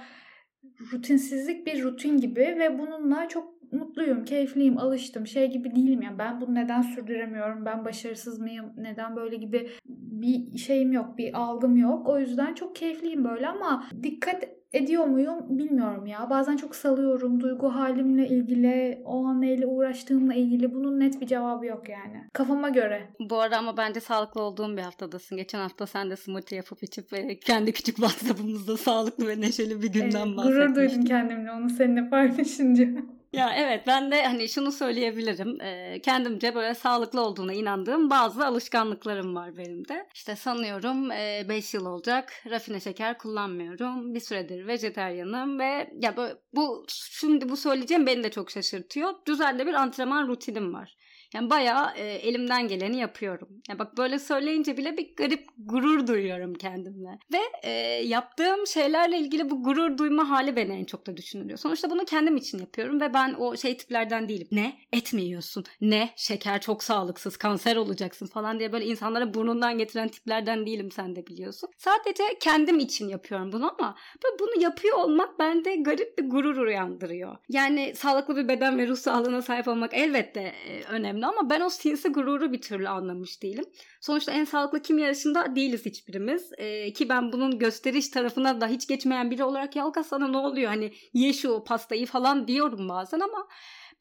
rutinsizlik 0.92 1.66
bir 1.66 1.82
rutin 1.82 2.16
gibi 2.16 2.40
ve 2.40 2.78
bununla 2.78 3.28
çok 3.28 3.60
mutluyum, 3.72 4.24
keyifliyim, 4.24 4.78
alıştım. 4.78 5.26
Şey 5.26 5.50
gibi 5.50 5.74
değilim 5.74 6.02
ya 6.02 6.18
ben 6.18 6.40
bunu 6.40 6.54
neden 6.54 6.82
sürdüremiyorum, 6.82 7.64
ben 7.64 7.84
başarısız 7.84 8.38
mıyım, 8.38 8.72
neden 8.76 9.16
böyle 9.16 9.36
gibi 9.36 9.70
bir 9.86 10.58
şeyim 10.58 10.92
yok, 10.92 11.18
bir 11.18 11.38
algım 11.38 11.76
yok. 11.76 12.08
O 12.08 12.18
yüzden 12.18 12.54
çok 12.54 12.76
keyifliyim 12.76 13.24
böyle 13.24 13.48
ama 13.48 13.84
dikkat 14.02 14.59
ediyor 14.72 15.04
muyum 15.04 15.58
bilmiyorum 15.58 16.06
ya. 16.06 16.30
Bazen 16.30 16.56
çok 16.56 16.76
salıyorum. 16.76 17.40
Duygu 17.40 17.74
halimle 17.74 18.28
ilgili, 18.28 19.02
o 19.04 19.24
an 19.24 19.40
neyle 19.40 19.66
uğraştığımla 19.66 20.34
ilgili 20.34 20.74
bunun 20.74 21.00
net 21.00 21.20
bir 21.20 21.26
cevabı 21.26 21.66
yok 21.66 21.88
yani. 21.88 22.24
Kafama 22.32 22.68
göre. 22.68 23.08
Bu 23.30 23.40
arada 23.40 23.58
ama 23.58 23.76
bence 23.76 24.00
sağlıklı 24.00 24.42
olduğum 24.42 24.76
bir 24.76 24.82
haftadasın. 24.82 25.36
Geçen 25.36 25.58
hafta 25.58 25.86
sen 25.86 26.10
de 26.10 26.16
smoothie 26.16 26.56
yapıp 26.56 26.82
içip 26.82 27.10
kendi 27.40 27.72
küçük 27.72 27.96
WhatsApp'ımızda 28.00 28.76
sağlıklı 28.76 29.28
ve 29.28 29.40
neşeli 29.40 29.82
bir 29.82 29.92
günden 29.92 30.26
evet, 30.26 30.36
bahsetmiştin. 30.36 30.66
Gurur 30.66 30.74
duydum 30.74 31.04
kendimle 31.04 31.52
onu 31.52 31.70
seninle 31.70 32.10
paylaşınca. 32.10 32.88
Ya 33.32 33.54
evet 33.56 33.86
ben 33.86 34.10
de 34.10 34.22
hani 34.26 34.48
şunu 34.48 34.72
söyleyebilirim. 34.72 35.60
E, 35.60 36.00
kendimce 36.02 36.54
böyle 36.54 36.74
sağlıklı 36.74 37.20
olduğuna 37.20 37.52
inandığım 37.52 38.10
bazı 38.10 38.46
alışkanlıklarım 38.46 39.34
var 39.34 39.56
benim 39.56 39.88
de. 39.88 40.06
İşte 40.14 40.36
sanıyorum 40.36 41.10
5 41.10 41.74
e, 41.74 41.78
yıl 41.78 41.86
olacak 41.86 42.32
rafine 42.50 42.80
şeker 42.80 43.18
kullanmıyorum. 43.18 44.14
Bir 44.14 44.20
süredir 44.20 44.66
vejeteryanım 44.66 45.58
ve 45.58 45.90
ya 46.00 46.16
böyle 46.16 46.34
bu 46.54 46.84
şimdi 46.88 47.48
bu 47.48 47.56
söyleyeceğim 47.56 48.06
beni 48.06 48.22
de 48.22 48.30
çok 48.30 48.50
şaşırtıyor. 48.50 49.14
Düzenli 49.26 49.66
bir 49.66 49.74
antrenman 49.74 50.28
rutinim 50.28 50.74
var. 50.74 50.96
Yani 51.34 51.50
bayağı 51.50 51.96
e, 51.96 52.02
elimden 52.04 52.68
geleni 52.68 52.98
yapıyorum. 52.98 53.48
Yani 53.68 53.78
bak 53.78 53.98
böyle 53.98 54.18
söyleyince 54.18 54.76
bile 54.76 54.96
bir 54.96 55.16
garip 55.16 55.48
gurur 55.58 56.06
duyuyorum 56.06 56.54
kendimle. 56.54 57.18
Ve 57.32 57.38
e, 57.62 57.70
yaptığım 58.04 58.66
şeylerle 58.66 59.18
ilgili 59.18 59.50
bu 59.50 59.62
gurur 59.62 59.98
duyma 59.98 60.30
hali 60.30 60.56
beni 60.56 60.72
en 60.72 60.84
çok 60.84 61.06
da 61.06 61.16
düşünülüyor. 61.16 61.58
Sonuçta 61.58 61.90
bunu 61.90 62.04
kendim 62.04 62.36
için 62.36 62.58
yapıyorum 62.58 63.00
ve 63.00 63.14
ben 63.14 63.34
o 63.34 63.56
şey 63.56 63.76
tiplerden 63.76 64.28
değilim. 64.28 64.48
Ne? 64.52 64.78
Et 64.92 65.12
mi 65.12 65.22
yiyorsun? 65.22 65.64
Ne? 65.80 66.10
Şeker 66.16 66.60
çok 66.60 66.84
sağlıksız, 66.84 67.36
kanser 67.36 67.76
olacaksın 67.76 68.26
falan 68.26 68.58
diye 68.58 68.72
böyle 68.72 68.84
insanlara 68.84 69.34
burnundan 69.34 69.78
getiren 69.78 70.08
tiplerden 70.08 70.66
değilim 70.66 70.90
sen 70.90 71.16
de 71.16 71.26
biliyorsun. 71.26 71.70
Sadece 71.76 72.22
kendim 72.40 72.78
için 72.78 73.08
yapıyorum 73.08 73.52
bunu 73.52 73.74
ama 73.78 73.96
böyle 74.24 74.38
bunu 74.38 74.62
yapıyor 74.62 74.96
olmak 74.98 75.38
bende 75.38 75.76
garip 75.76 76.18
bir 76.18 76.30
gurur 76.30 76.56
uyandırıyor. 76.56 77.36
Yani 77.48 77.92
sağlıklı 77.96 78.36
bir 78.36 78.48
beden 78.48 78.78
ve 78.78 78.88
ruh 78.88 78.96
sağlığına 78.96 79.42
sahip 79.42 79.68
olmak 79.68 79.94
elbette 79.94 80.40
e, 80.40 80.82
önemli 80.82 81.19
önemli 81.20 81.38
ama 81.38 81.50
ben 81.50 81.60
o 81.60 81.70
sinsi 81.70 82.08
gururu 82.08 82.52
bir 82.52 82.60
türlü 82.60 82.88
anlamış 82.88 83.42
değilim. 83.42 83.64
Sonuçta 84.00 84.32
en 84.32 84.44
sağlıklı 84.44 84.82
kim 84.82 84.98
yarışında 84.98 85.56
değiliz 85.56 85.86
hiçbirimiz. 85.86 86.52
Ee, 86.58 86.92
ki 86.92 87.08
ben 87.08 87.32
bunun 87.32 87.58
gösteriş 87.58 88.08
tarafına 88.08 88.60
da 88.60 88.66
hiç 88.66 88.88
geçmeyen 88.88 89.30
biri 89.30 89.44
olarak 89.44 89.76
Yalga 89.76 90.04
sana 90.04 90.28
ne 90.28 90.36
oluyor 90.36 90.68
hani 90.68 90.92
ye 91.14 91.32
şu 91.32 91.64
pastayı 91.64 92.06
falan 92.06 92.48
diyorum 92.48 92.88
bazen 92.88 93.20
ama 93.20 93.48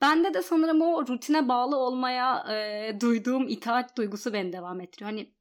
bende 0.01 0.33
de 0.33 0.41
sanırım 0.41 0.81
o 0.81 1.07
rutine 1.07 1.47
bağlı 1.47 1.77
olmaya 1.77 2.45
e, 2.53 2.99
duyduğum 3.01 3.47
itaat 3.47 3.97
duygusu 3.97 4.33
beni 4.33 4.53
devam 4.53 4.81
ettiriyor. 4.81 5.11
Hani 5.11 5.33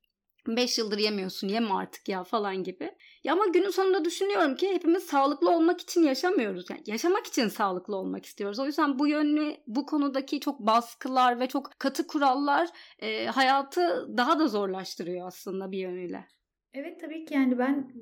5 0.46 0.78
yıldır 0.78 0.98
yemiyorsun 0.98 1.48
yeme 1.48 1.74
artık 1.74 2.08
ya 2.08 2.24
falan 2.24 2.64
gibi. 2.64 2.94
Ya 3.24 3.32
ama 3.32 3.46
günün 3.46 3.70
sonunda 3.70 4.04
düşünüyorum 4.04 4.56
ki 4.56 4.68
hepimiz 4.74 5.02
sağlıklı 5.02 5.50
olmak 5.50 5.80
için 5.80 6.02
yaşamıyoruz. 6.02 6.70
Yani 6.70 6.82
yaşamak 6.86 7.26
için 7.26 7.48
sağlıklı 7.48 7.96
olmak 7.96 8.26
istiyoruz. 8.26 8.58
O 8.58 8.66
yüzden 8.66 8.98
bu 8.98 9.08
yönlü 9.08 9.56
bu 9.66 9.86
konudaki 9.86 10.40
çok 10.40 10.60
baskılar 10.60 11.40
ve 11.40 11.46
çok 11.46 11.70
katı 11.78 12.06
kurallar 12.06 12.68
e, 12.98 13.26
hayatı 13.26 14.08
daha 14.16 14.38
da 14.38 14.48
zorlaştırıyor 14.48 15.26
aslında 15.26 15.70
bir 15.70 15.78
yönüyle. 15.78 16.24
Evet 16.74 17.00
tabii 17.00 17.24
ki 17.24 17.34
yani 17.34 17.58
ben 17.58 17.92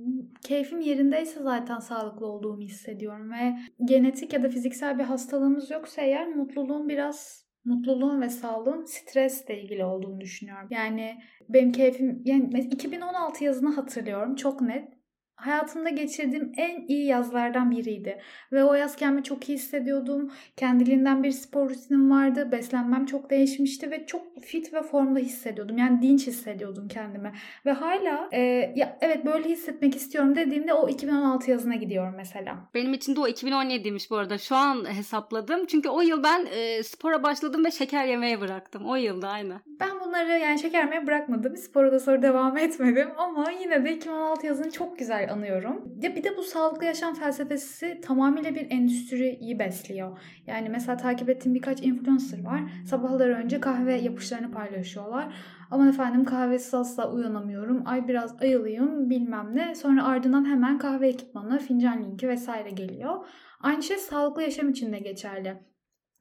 keyfim 0.43 0.81
yerindeyse 0.81 1.43
zaten 1.43 1.79
sağlıklı 1.79 2.27
olduğumu 2.27 2.61
hissediyorum 2.61 3.33
ve 3.33 3.59
genetik 3.85 4.33
ya 4.33 4.43
da 4.43 4.49
fiziksel 4.49 4.99
bir 4.99 5.05
hastalığımız 5.05 5.71
yoksa 5.71 6.03
eğer 6.03 6.29
mutluluğum 6.29 6.89
biraz 6.89 7.46
mutluluğun 7.67 8.21
ve 8.21 8.29
sağlığın 8.29 8.85
stresle 8.85 9.63
ilgili 9.63 9.85
olduğunu 9.85 10.21
düşünüyorum. 10.21 10.69
Yani 10.71 11.23
benim 11.49 11.73
keyfim 11.73 12.23
yani 12.25 12.61
2016 12.61 13.45
yazını 13.45 13.75
hatırlıyorum 13.75 14.37
çok 14.37 14.61
net 14.61 14.96
hayatımda 15.37 15.91
geçirdiğim 15.91 16.53
en 16.57 16.87
iyi 16.89 17.07
yazlardan 17.07 17.71
biriydi. 17.71 18.19
Ve 18.53 18.65
o 18.65 18.75
yaz 18.75 18.97
kendimi 18.97 19.23
çok 19.25 19.49
iyi 19.49 19.55
hissediyordum. 19.55 20.33
Kendiliğinden 20.57 21.23
bir 21.23 21.31
spor 21.31 21.71
rutinim 21.71 22.11
vardı. 22.11 22.53
Beslenmem 22.53 23.07
çok 23.07 23.31
değişmişti 23.31 23.91
ve 23.91 24.07
çok 24.07 24.43
fit 24.43 24.75
ve 24.75 24.83
formda 24.83 25.19
hissediyordum. 25.19 25.79
Yani 25.79 26.03
dinç 26.03 26.27
hissediyordum 26.27 26.89
kendimi. 26.89 27.33
Ve 27.67 27.73
hala 27.73 28.29
e, 28.33 28.41
ya 28.77 28.99
evet 29.01 29.27
böyle 29.27 29.49
hissetmek 29.49 29.97
istiyorum 29.97 30.37
dediğimde 30.37 30.75
o 30.75 30.89
2016 30.89 31.51
yazına 31.51 31.75
gidiyorum 31.75 32.15
mesela. 32.17 32.57
Benim 32.75 32.95
için 32.95 33.17
de 33.17 33.21
o 33.21 33.29
2017'ymiş 33.29 34.11
bu 34.11 34.17
arada. 34.17 34.39
Şu 34.39 34.57
an 34.57 34.95
hesapladım. 34.95 35.67
Çünkü 35.67 35.89
o 35.89 36.01
yıl 36.01 36.23
ben 36.23 36.47
e, 36.47 36.83
spora 36.83 37.23
başladım 37.23 37.65
ve 37.65 37.71
şeker 37.71 38.05
yemeye 38.07 38.41
bıraktım. 38.41 38.87
O 38.87 38.97
yılda 38.97 39.29
aynı. 39.29 39.61
Ben 39.81 40.01
bunları 40.01 40.39
yani 40.39 40.59
şeker 40.59 40.85
yemeye 40.85 41.07
bırakmadım. 41.07 41.57
Spora 41.57 41.93
da 41.93 42.01
sonra 42.01 42.23
devam 42.23 42.57
etmedim. 42.57 43.09
Ama 43.17 43.51
yine 43.51 43.85
de 43.85 43.97
2016 43.97 44.47
yazını 44.47 44.71
çok 44.71 44.99
güzel 44.99 45.26
anıyorum. 45.29 45.93
Ya 46.03 46.17
bir 46.17 46.25
de 46.25 46.37
bu 46.37 46.43
sağlıklı 46.43 46.85
yaşam 46.85 47.15
felsefesi 47.15 48.01
tamamıyla 48.03 48.55
bir 48.55 48.71
endüstriyi 48.71 49.59
besliyor. 49.59 50.19
Yani 50.47 50.69
mesela 50.69 50.97
takip 50.97 51.29
ettiğim 51.29 51.55
birkaç 51.55 51.83
influencer 51.83 52.45
var. 52.45 52.61
Sabahları 52.87 53.35
önce 53.35 53.61
kahve 53.61 53.95
yapışlarını 53.95 54.51
paylaşıyorlar. 54.51 55.35
Aman 55.71 55.89
efendim 55.89 56.25
kahvesiz 56.25 56.75
asla 56.75 57.13
uyanamıyorum. 57.13 57.83
Ay 57.87 58.09
biraz 58.09 58.43
ayılıyım 58.43 59.11
bilmem 59.11 59.57
ne. 59.57 59.75
Sonra 59.75 60.05
ardından 60.05 60.45
hemen 60.45 60.79
kahve 60.79 61.09
ekipmanı, 61.09 61.59
fincan 61.59 62.03
linki 62.03 62.29
vesaire 62.29 62.71
geliyor. 62.71 63.27
Aynı 63.61 63.83
şey 63.83 63.97
sağlıklı 63.97 64.43
yaşam 64.43 64.69
için 64.69 64.93
de 64.93 64.99
geçerli. 64.99 65.57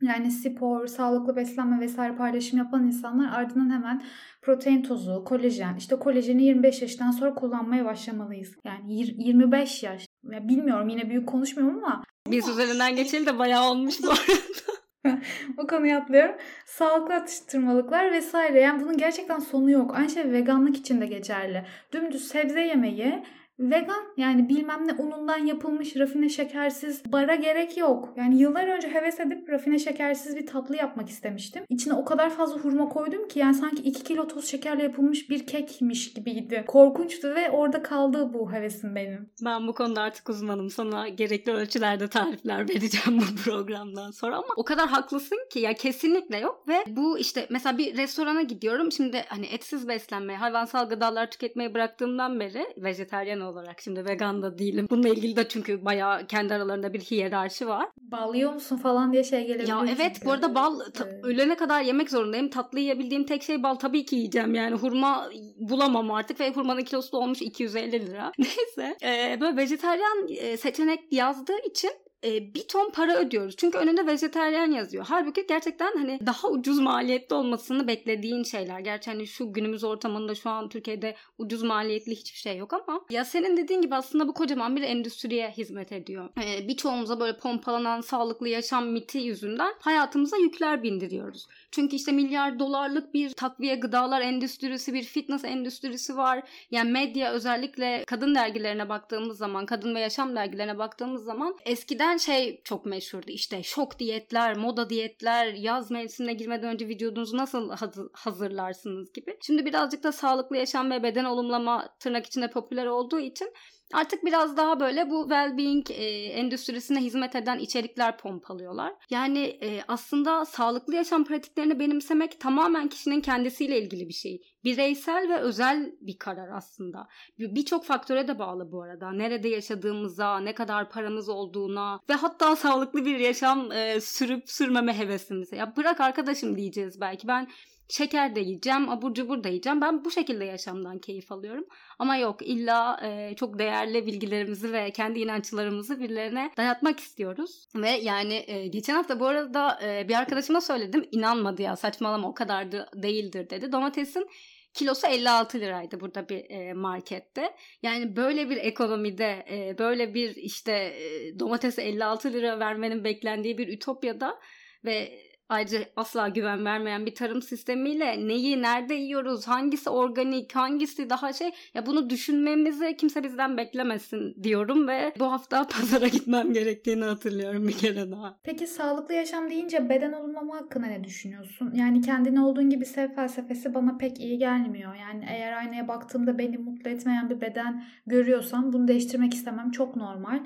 Yani 0.06 0.32
spor, 0.32 0.88
sağlıklı 0.88 1.36
beslenme 1.36 1.80
vesaire 1.80 2.16
paylaşım 2.16 2.60
yapan 2.60 2.88
insanlar 2.88 3.40
ardından 3.40 3.70
hemen 3.70 4.04
protein 4.42 4.84
tozu, 4.84 5.24
kolajen. 5.24 5.76
İşte 5.76 5.96
kolajeni 5.96 6.44
25 6.44 6.82
yaştan 6.82 7.12
sonra 7.12 7.34
kullanmaya 7.34 7.86
başlamalıyız. 7.86 8.56
Yani 8.64 8.94
25 8.94 9.84
yaş. 9.84 10.08
Ya 10.32 10.48
bilmiyorum 10.48 10.90
yine 10.90 11.10
büyük 11.10 11.28
konuşmuyorum 11.28 11.84
ama. 11.84 12.04
Biz 12.28 12.50
üzerinden 12.50 12.96
geçeli 12.96 13.26
de 13.26 13.40
bayağı 13.40 13.70
olmuş 13.70 13.96
bu 14.04 14.10
arada. 14.10 15.22
o 15.58 15.68
konuyu 15.68 15.96
atlıyorum. 15.96 16.36
Sağlıklı 16.66 17.14
atıştırmalıklar 17.14 18.12
vesaire. 18.12 18.62
Yani 18.62 18.84
bunun 18.84 18.98
gerçekten 18.98 19.40
sonu 19.40 19.72
yok. 19.72 19.96
Aynı 19.96 20.10
şey 20.10 20.32
veganlık 20.32 20.78
için 20.78 21.02
de 21.02 21.06
geçerli. 21.06 21.66
Dümdüz 21.92 22.28
sebze 22.28 22.62
yemeği 22.62 23.24
Vegan 23.60 24.04
yani 24.18 24.50
bilmem 24.50 24.88
ne 24.88 24.94
unundan 24.94 25.38
yapılmış 25.38 25.96
rafine 25.96 26.30
şekersiz 26.30 27.04
bara 27.12 27.36
gerek 27.36 27.78
yok. 27.78 28.14
Yani 28.18 28.40
yıllar 28.40 28.68
önce 28.68 28.90
heves 28.90 29.20
edip 29.20 29.50
rafine 29.50 29.80
şekersiz 29.80 30.36
bir 30.36 30.48
tatlı 30.48 30.76
yapmak 30.76 31.10
istemiştim. 31.10 31.64
İçine 31.70 31.94
o 31.94 32.06
kadar 32.06 32.30
fazla 32.30 32.58
hurma 32.58 32.90
koydum 32.90 33.28
ki 33.28 33.40
yani 33.40 33.54
sanki 33.54 33.84
2 33.84 34.04
kilo 34.04 34.28
toz 34.28 34.46
şekerle 34.46 34.84
yapılmış 34.84 35.30
bir 35.30 35.48
kekmiş 35.48 36.14
gibiydi. 36.14 36.64
Korkunçtu 36.68 37.28
ve 37.28 37.52
orada 37.52 37.84
kaldı 37.84 38.34
bu 38.34 38.52
hevesim 38.52 38.96
benim. 38.96 39.30
Ben 39.46 39.68
bu 39.68 39.74
konuda 39.74 40.02
artık 40.02 40.30
uzmanım. 40.30 40.70
Sana 40.70 41.08
gerekli 41.08 41.52
ölçülerde 41.52 42.08
tarifler 42.08 42.60
vereceğim 42.70 43.20
bu 43.20 43.42
programdan 43.44 44.12
sonra 44.12 44.36
ama 44.36 44.48
o 44.56 44.64
kadar 44.64 44.88
haklısın 44.88 45.40
ki 45.52 45.60
ya 45.60 45.74
kesinlikle 45.74 46.38
yok 46.38 46.68
ve 46.68 46.84
bu 46.88 47.20
işte 47.20 47.48
mesela 47.50 47.78
bir 47.78 47.98
restorana 47.98 48.42
gidiyorum. 48.42 48.92
Şimdi 48.92 49.24
hani 49.28 49.46
etsiz 49.46 49.88
beslenmeye, 49.88 50.40
hayvansal 50.40 50.90
gıdalar 50.90 51.32
tüketmeyi 51.32 51.74
bıraktığımdan 51.74 52.40
beri 52.40 52.66
vejeteryan 52.78 53.45
olarak. 53.46 53.82
Şimdi 53.82 54.06
vegan 54.06 54.42
da 54.42 54.58
değilim. 54.58 54.88
Bununla 54.90 55.10
ilgili 55.10 55.36
de 55.36 55.48
çünkü 55.48 55.86
bayağı 55.86 56.28
kendi 56.28 56.54
aralarında 56.54 56.94
bir 56.94 57.00
hiyerarşi 57.00 57.68
var. 57.68 57.90
Bal 57.98 58.36
yiyor 58.36 58.54
musun 58.54 58.78
falan 58.78 59.14
diye 59.14 59.24
şey 59.24 59.48
gelebilir. 59.48 59.68
Ya 59.68 59.86
evet 59.98 60.12
çünkü. 60.16 60.26
bu 60.26 60.32
arada 60.32 60.56
bal 60.56 60.80
ta- 60.80 61.08
evet. 61.08 61.26
ölene 61.26 61.56
kadar 61.56 61.82
yemek 61.82 62.10
zorundayım. 62.10 62.50
Tatlı 62.50 62.80
yiyebildiğim 62.80 63.24
tek 63.24 63.44
şey 63.44 63.64
bal 63.64 63.76
tabii 63.76 64.06
ki 64.06 64.16
yiyeceğim 64.16 64.56
yani. 64.56 64.76
Hurma 64.76 65.30
bulamam 65.58 66.12
artık 66.12 66.40
ve 66.40 66.52
hurmanın 66.52 66.84
kilosu 66.84 67.12
da 67.12 67.18
olmuş 67.18 67.42
250 67.42 68.08
lira. 68.08 68.32
Neyse. 68.40 68.98
Ee, 69.04 69.38
böyle 69.42 69.58
vejeteryan 69.58 70.28
seçenek 70.56 71.00
yazdığı 71.12 71.60
için 71.70 71.92
e, 72.24 72.54
bir 72.54 72.68
ton 72.68 72.90
para 72.90 73.18
ödüyoruz. 73.18 73.56
Çünkü 73.58 73.78
önünde 73.78 74.08
vejeteryan 74.08 74.72
yazıyor. 74.72 75.06
Halbuki 75.10 75.46
gerçekten 75.48 75.92
hani 75.98 76.20
daha 76.26 76.48
ucuz 76.48 76.80
maliyetli 76.80 77.36
olmasını 77.36 77.88
beklediğin 77.88 78.44
şeyler. 78.44 78.80
Gerçi 78.80 79.12
hani 79.12 79.28
şu 79.28 79.54
günümüz 79.54 79.84
ortamında 79.84 80.36
şu 80.36 80.50
an 80.50 80.70
Türkiye'de 80.70 81.16
ucuz 81.38 81.64
maliyetli 81.64 82.12
hiçbir 82.16 82.40
şey 82.40 82.58
yok 82.58 82.74
ama 82.74 83.02
ya 83.10 83.26
senin 83.26 83.58
dediğin 83.58 83.82
gibi 83.82 83.96
aslında 83.96 84.28
bu 84.28 84.34
kocaman 84.34 84.76
bir 84.76 84.82
endüstriye 84.82 85.52
hizmet 85.52 85.92
ediyor. 85.92 86.30
E, 86.44 86.68
birçoğumuza 86.68 87.20
böyle 87.20 87.38
pompalanan 87.38 88.02
sağlıklı 88.02 88.50
yaşam 88.50 88.88
miti 88.88 89.18
yüzünden 89.18 89.74
hayatımıza 89.80 90.38
yükler 90.38 90.84
bindiriyoruz. 90.84 91.48
Çünkü 91.72 91.96
işte 91.96 92.12
milyar 92.12 92.60
dolarlık 92.60 93.14
bir 93.14 93.34
takviye 93.34 93.76
gıdalar 93.76 94.22
endüstrisi, 94.22 94.94
bir 94.94 95.04
fitness 95.04 95.46
endüstrisi 95.46 96.18
var. 96.18 96.44
Yani 96.72 96.92
medya 96.92 97.32
özellikle 97.32 98.04
kadın 98.08 98.36
dergilerine 98.36 98.90
baktığımız 98.90 99.38
zaman, 99.38 99.66
kadın 99.66 99.96
ve 99.96 100.00
yaşam 100.00 100.36
dergilerine 100.36 100.78
baktığımız 100.78 101.24
zaman 101.24 101.56
eskiden 101.66 102.05
şey 102.18 102.62
çok 102.64 102.86
meşhurdu. 102.86 103.32
İşte 103.32 103.64
şok 103.64 104.00
diyetler, 104.00 104.58
moda 104.58 104.90
diyetler, 104.90 105.54
yaz 105.54 105.92
mevsimine 105.92 106.34
girmeden 106.34 106.74
önce 106.74 106.88
vücudunuzu 106.88 107.38
nasıl 107.38 107.72
hazırlarsınız 108.14 109.14
gibi. 109.14 109.38
Şimdi 109.42 109.66
birazcık 109.66 110.04
da 110.04 110.12
sağlıklı 110.12 110.58
yaşam 110.58 110.92
ve 110.92 111.04
beden 111.04 111.26
olumlama 111.26 111.96
tırnak 112.00 112.26
içinde 112.26 112.50
popüler 112.50 112.86
olduğu 112.86 113.20
için 113.20 113.54
Artık 113.94 114.26
biraz 114.26 114.58
daha 114.58 114.80
böyle 114.80 115.10
bu 115.10 115.22
well-being 115.22 115.94
e, 115.94 116.06
endüstrisine 116.26 117.00
hizmet 117.00 117.36
eden 117.36 117.60
içerikler 117.60 118.18
pompalıyorlar. 118.18 118.94
Yani 119.10 119.40
e, 119.40 119.82
aslında 119.88 120.46
sağlıklı 120.46 120.96
yaşam 120.96 121.26
pratiklerini 121.26 121.80
benimsemek 121.80 122.40
tamamen 122.40 122.88
kişinin 122.88 123.22
kendisiyle 123.22 123.82
ilgili 123.82 124.08
bir 124.08 124.14
şey. 124.14 124.42
Bireysel 124.64 125.30
ve 125.30 125.38
özel 125.38 125.96
bir 126.02 126.18
karar 126.18 126.50
aslında. 126.58 127.08
Birçok 127.40 127.86
faktöre 127.86 128.28
de 128.28 128.40
bağlı 128.40 128.72
bu 128.72 128.82
arada. 128.82 129.12
Nerede 129.12 129.50
yaşadığımıza, 129.50 130.40
ne 130.40 130.54
kadar 130.54 130.90
paramız 130.90 131.30
olduğuna 131.30 132.00
ve 132.10 132.14
hatta 132.14 132.56
sağlıklı 132.56 133.06
bir 133.06 133.20
yaşam 133.20 133.72
e, 133.72 134.02
sürüp 134.02 134.50
sürmeme 134.50 134.98
hevesimize. 134.98 135.56
Ya 135.56 135.76
bırak 135.78 136.00
arkadaşım 136.02 136.58
diyeceğiz 136.58 137.02
belki. 137.02 137.28
Ben 137.28 137.48
şeker 137.90 138.36
de 138.36 138.40
yiyeceğim, 138.40 138.90
abur 138.90 139.14
cubur 139.14 139.44
da 139.44 139.48
yiyeceğim. 139.48 139.82
Ben 139.82 140.06
bu 140.06 140.12
şekilde 140.12 140.46
yaşamdan 140.46 141.00
keyif 141.00 141.32
alıyorum. 141.32 141.66
Ama 142.00 142.18
yok 142.18 142.42
illa 142.42 143.00
e, 143.04 143.36
çok 143.36 143.60
değerli 143.60 144.06
bilgilerimizi 144.06 144.74
ve 144.74 144.92
kendi 144.92 145.20
inançlarımızı 145.20 146.00
birilerine 146.00 146.52
dayatmak 146.58 147.00
istiyoruz. 147.00 147.68
Ve 147.76 147.90
yani 147.90 148.44
e, 148.48 148.68
geçen 148.68 148.96
hafta 148.96 149.20
bu 149.20 149.26
arada 149.26 149.80
e, 149.84 150.08
bir 150.08 150.14
arkadaşıma 150.14 150.62
söyledim. 150.62 151.08
inanmadı 151.12 151.62
ya 151.62 151.76
saçmalama 151.76 152.30
o 152.30 152.34
kadar 152.34 152.72
da 152.72 152.90
değildir 152.96 153.50
dedi. 153.50 153.72
Domatesin 153.72 154.28
kilosu 154.76 155.08
56 155.08 155.60
liraydı 155.60 156.00
burada 156.00 156.30
bir 156.30 156.50
e, 156.50 156.74
markette. 156.74 157.56
Yani 157.84 158.16
böyle 158.16 158.50
bir 158.50 158.58
ekonomide 158.58 159.46
e, 159.52 159.78
böyle 159.78 160.14
bir 160.14 160.36
işte 160.36 160.72
e, 160.72 161.40
domatese 161.40 161.82
56 161.82 162.34
lira 162.34 162.60
vermenin 162.60 163.04
beklendiği 163.04 163.58
bir 163.58 163.68
ütopyada 163.68 164.40
ve 164.86 165.20
Ayrıca 165.50 165.80
asla 165.96 166.30
güven 166.30 166.66
vermeyen 166.66 167.06
bir 167.06 167.16
tarım 167.16 167.42
sistemiyle 167.42 168.28
neyi 168.28 168.62
nerede 168.62 168.94
yiyoruz, 168.94 169.48
hangisi 169.48 169.90
organik, 169.90 170.56
hangisi 170.56 171.10
daha 171.10 171.34
şey 171.34 171.52
ya 171.74 171.86
bunu 171.86 172.10
düşünmemizi 172.10 172.98
kimse 172.98 173.24
bizden 173.24 173.58
beklemesin 173.58 174.44
diyorum 174.44 174.88
ve 174.88 175.14
bu 175.20 175.32
hafta 175.32 175.68
pazara 175.80 176.08
gitmem 176.08 176.54
gerektiğini 176.54 177.04
hatırlıyorum 177.04 177.68
bir 177.68 177.78
kere 177.78 178.12
daha. 178.12 178.38
Peki 178.44 178.68
sağlıklı 178.68 179.14
yaşam 179.14 179.50
deyince 179.50 179.90
beden 179.90 180.12
olumlama 180.12 180.56
hakkında 180.56 180.88
ne 180.88 181.04
düşünüyorsun? 181.04 181.74
Yani 181.76 182.02
kendini 182.02 182.42
olduğun 182.42 182.70
gibi 182.70 182.86
sev 182.86 183.16
felsefesi 183.16 183.74
bana 183.74 183.98
pek 183.98 184.20
iyi 184.20 184.38
gelmiyor. 184.38 184.96
Yani 184.96 185.26
eğer 185.30 185.54
aynaya 185.54 185.88
baktığımda 185.88 186.38
beni 186.38 186.58
mutlu 186.58 186.90
etmeyen 186.90 187.30
bir 187.30 187.42
beden 187.42 187.84
görüyorsam 188.08 188.74
bunu 188.74 188.88
değiştirmek 188.88 189.34
istemem 189.34 189.72
çok 189.72 189.96
normal. 189.96 190.40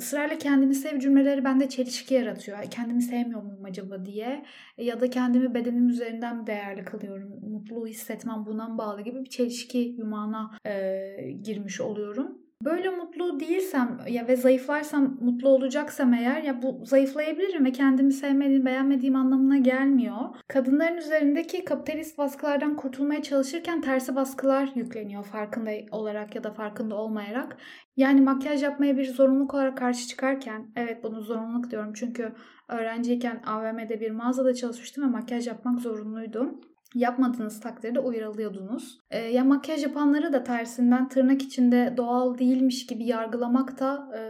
Israrla 0.00 0.38
kendini 0.38 0.74
sev 0.74 0.98
cümleleri 0.98 1.44
bende 1.44 1.68
çelişki 1.68 2.14
yaratıyor. 2.14 2.58
Kendimi 2.70 3.02
sevmiyor 3.02 3.42
muyum 3.42 3.64
acaba 3.64 4.04
diye. 4.04 4.44
E, 4.78 4.84
ya 4.84 5.00
da 5.00 5.10
kendimi 5.10 5.54
bedenim 5.54 5.88
üzerinden 5.88 6.46
değerli 6.46 6.84
kılıyorum. 6.84 7.50
Mutluluğu 7.50 7.86
hissetmem 7.86 8.46
bundan 8.46 8.78
bağlı 8.78 9.02
gibi 9.02 9.24
bir 9.24 9.30
çelişki 9.30 9.78
yumağına 9.78 10.50
e, 10.66 11.00
girmiş 11.42 11.80
oluyorum. 11.80 12.38
Böyle 12.64 12.90
mutlu 12.90 13.40
değilsem 13.40 13.98
ya 14.08 14.28
ve 14.28 14.36
zayıflarsam 14.36 15.18
mutlu 15.20 15.48
olacaksam 15.48 16.14
eğer 16.14 16.42
ya 16.42 16.62
bu 16.62 16.80
zayıflayabilirim 16.84 17.64
ve 17.64 17.72
kendimi 17.72 18.12
sevmediğim, 18.12 18.66
beğenmediğim 18.66 19.16
anlamına 19.16 19.58
gelmiyor. 19.58 20.16
Kadınların 20.48 20.96
üzerindeki 20.96 21.64
kapitalist 21.64 22.18
baskılardan 22.18 22.76
kurtulmaya 22.76 23.22
çalışırken 23.22 23.80
tersi 23.80 24.16
baskılar 24.16 24.72
yükleniyor 24.74 25.24
farkında 25.24 25.70
olarak 25.90 26.34
ya 26.34 26.44
da 26.44 26.52
farkında 26.52 26.94
olmayarak. 26.96 27.56
Yani 27.96 28.20
makyaj 28.20 28.62
yapmaya 28.62 28.96
bir 28.96 29.14
zorunluluk 29.14 29.54
olarak 29.54 29.78
karşı 29.78 30.08
çıkarken 30.08 30.72
evet 30.76 31.04
bunu 31.04 31.20
zorunluluk 31.20 31.70
diyorum 31.70 31.92
çünkü 31.94 32.32
öğrenciyken 32.68 33.42
AVM'de 33.46 34.00
bir 34.00 34.10
mağazada 34.10 34.54
çalışmıştım 34.54 35.04
ve 35.04 35.08
makyaj 35.08 35.46
yapmak 35.46 35.80
zorunluydum 35.80 36.60
yapmadığınız 36.94 37.60
takdirde 37.60 38.00
uyarılıyordunuz. 38.00 39.00
E, 39.10 39.18
ya 39.18 39.44
makyaj 39.44 39.82
yapanları 39.82 40.32
da 40.32 40.44
tersinden 40.44 41.08
tırnak 41.08 41.42
içinde 41.42 41.94
doğal 41.96 42.38
değilmiş 42.38 42.86
gibi 42.86 43.04
yargılamak 43.04 43.80
da 43.80 44.08
e, 44.18 44.20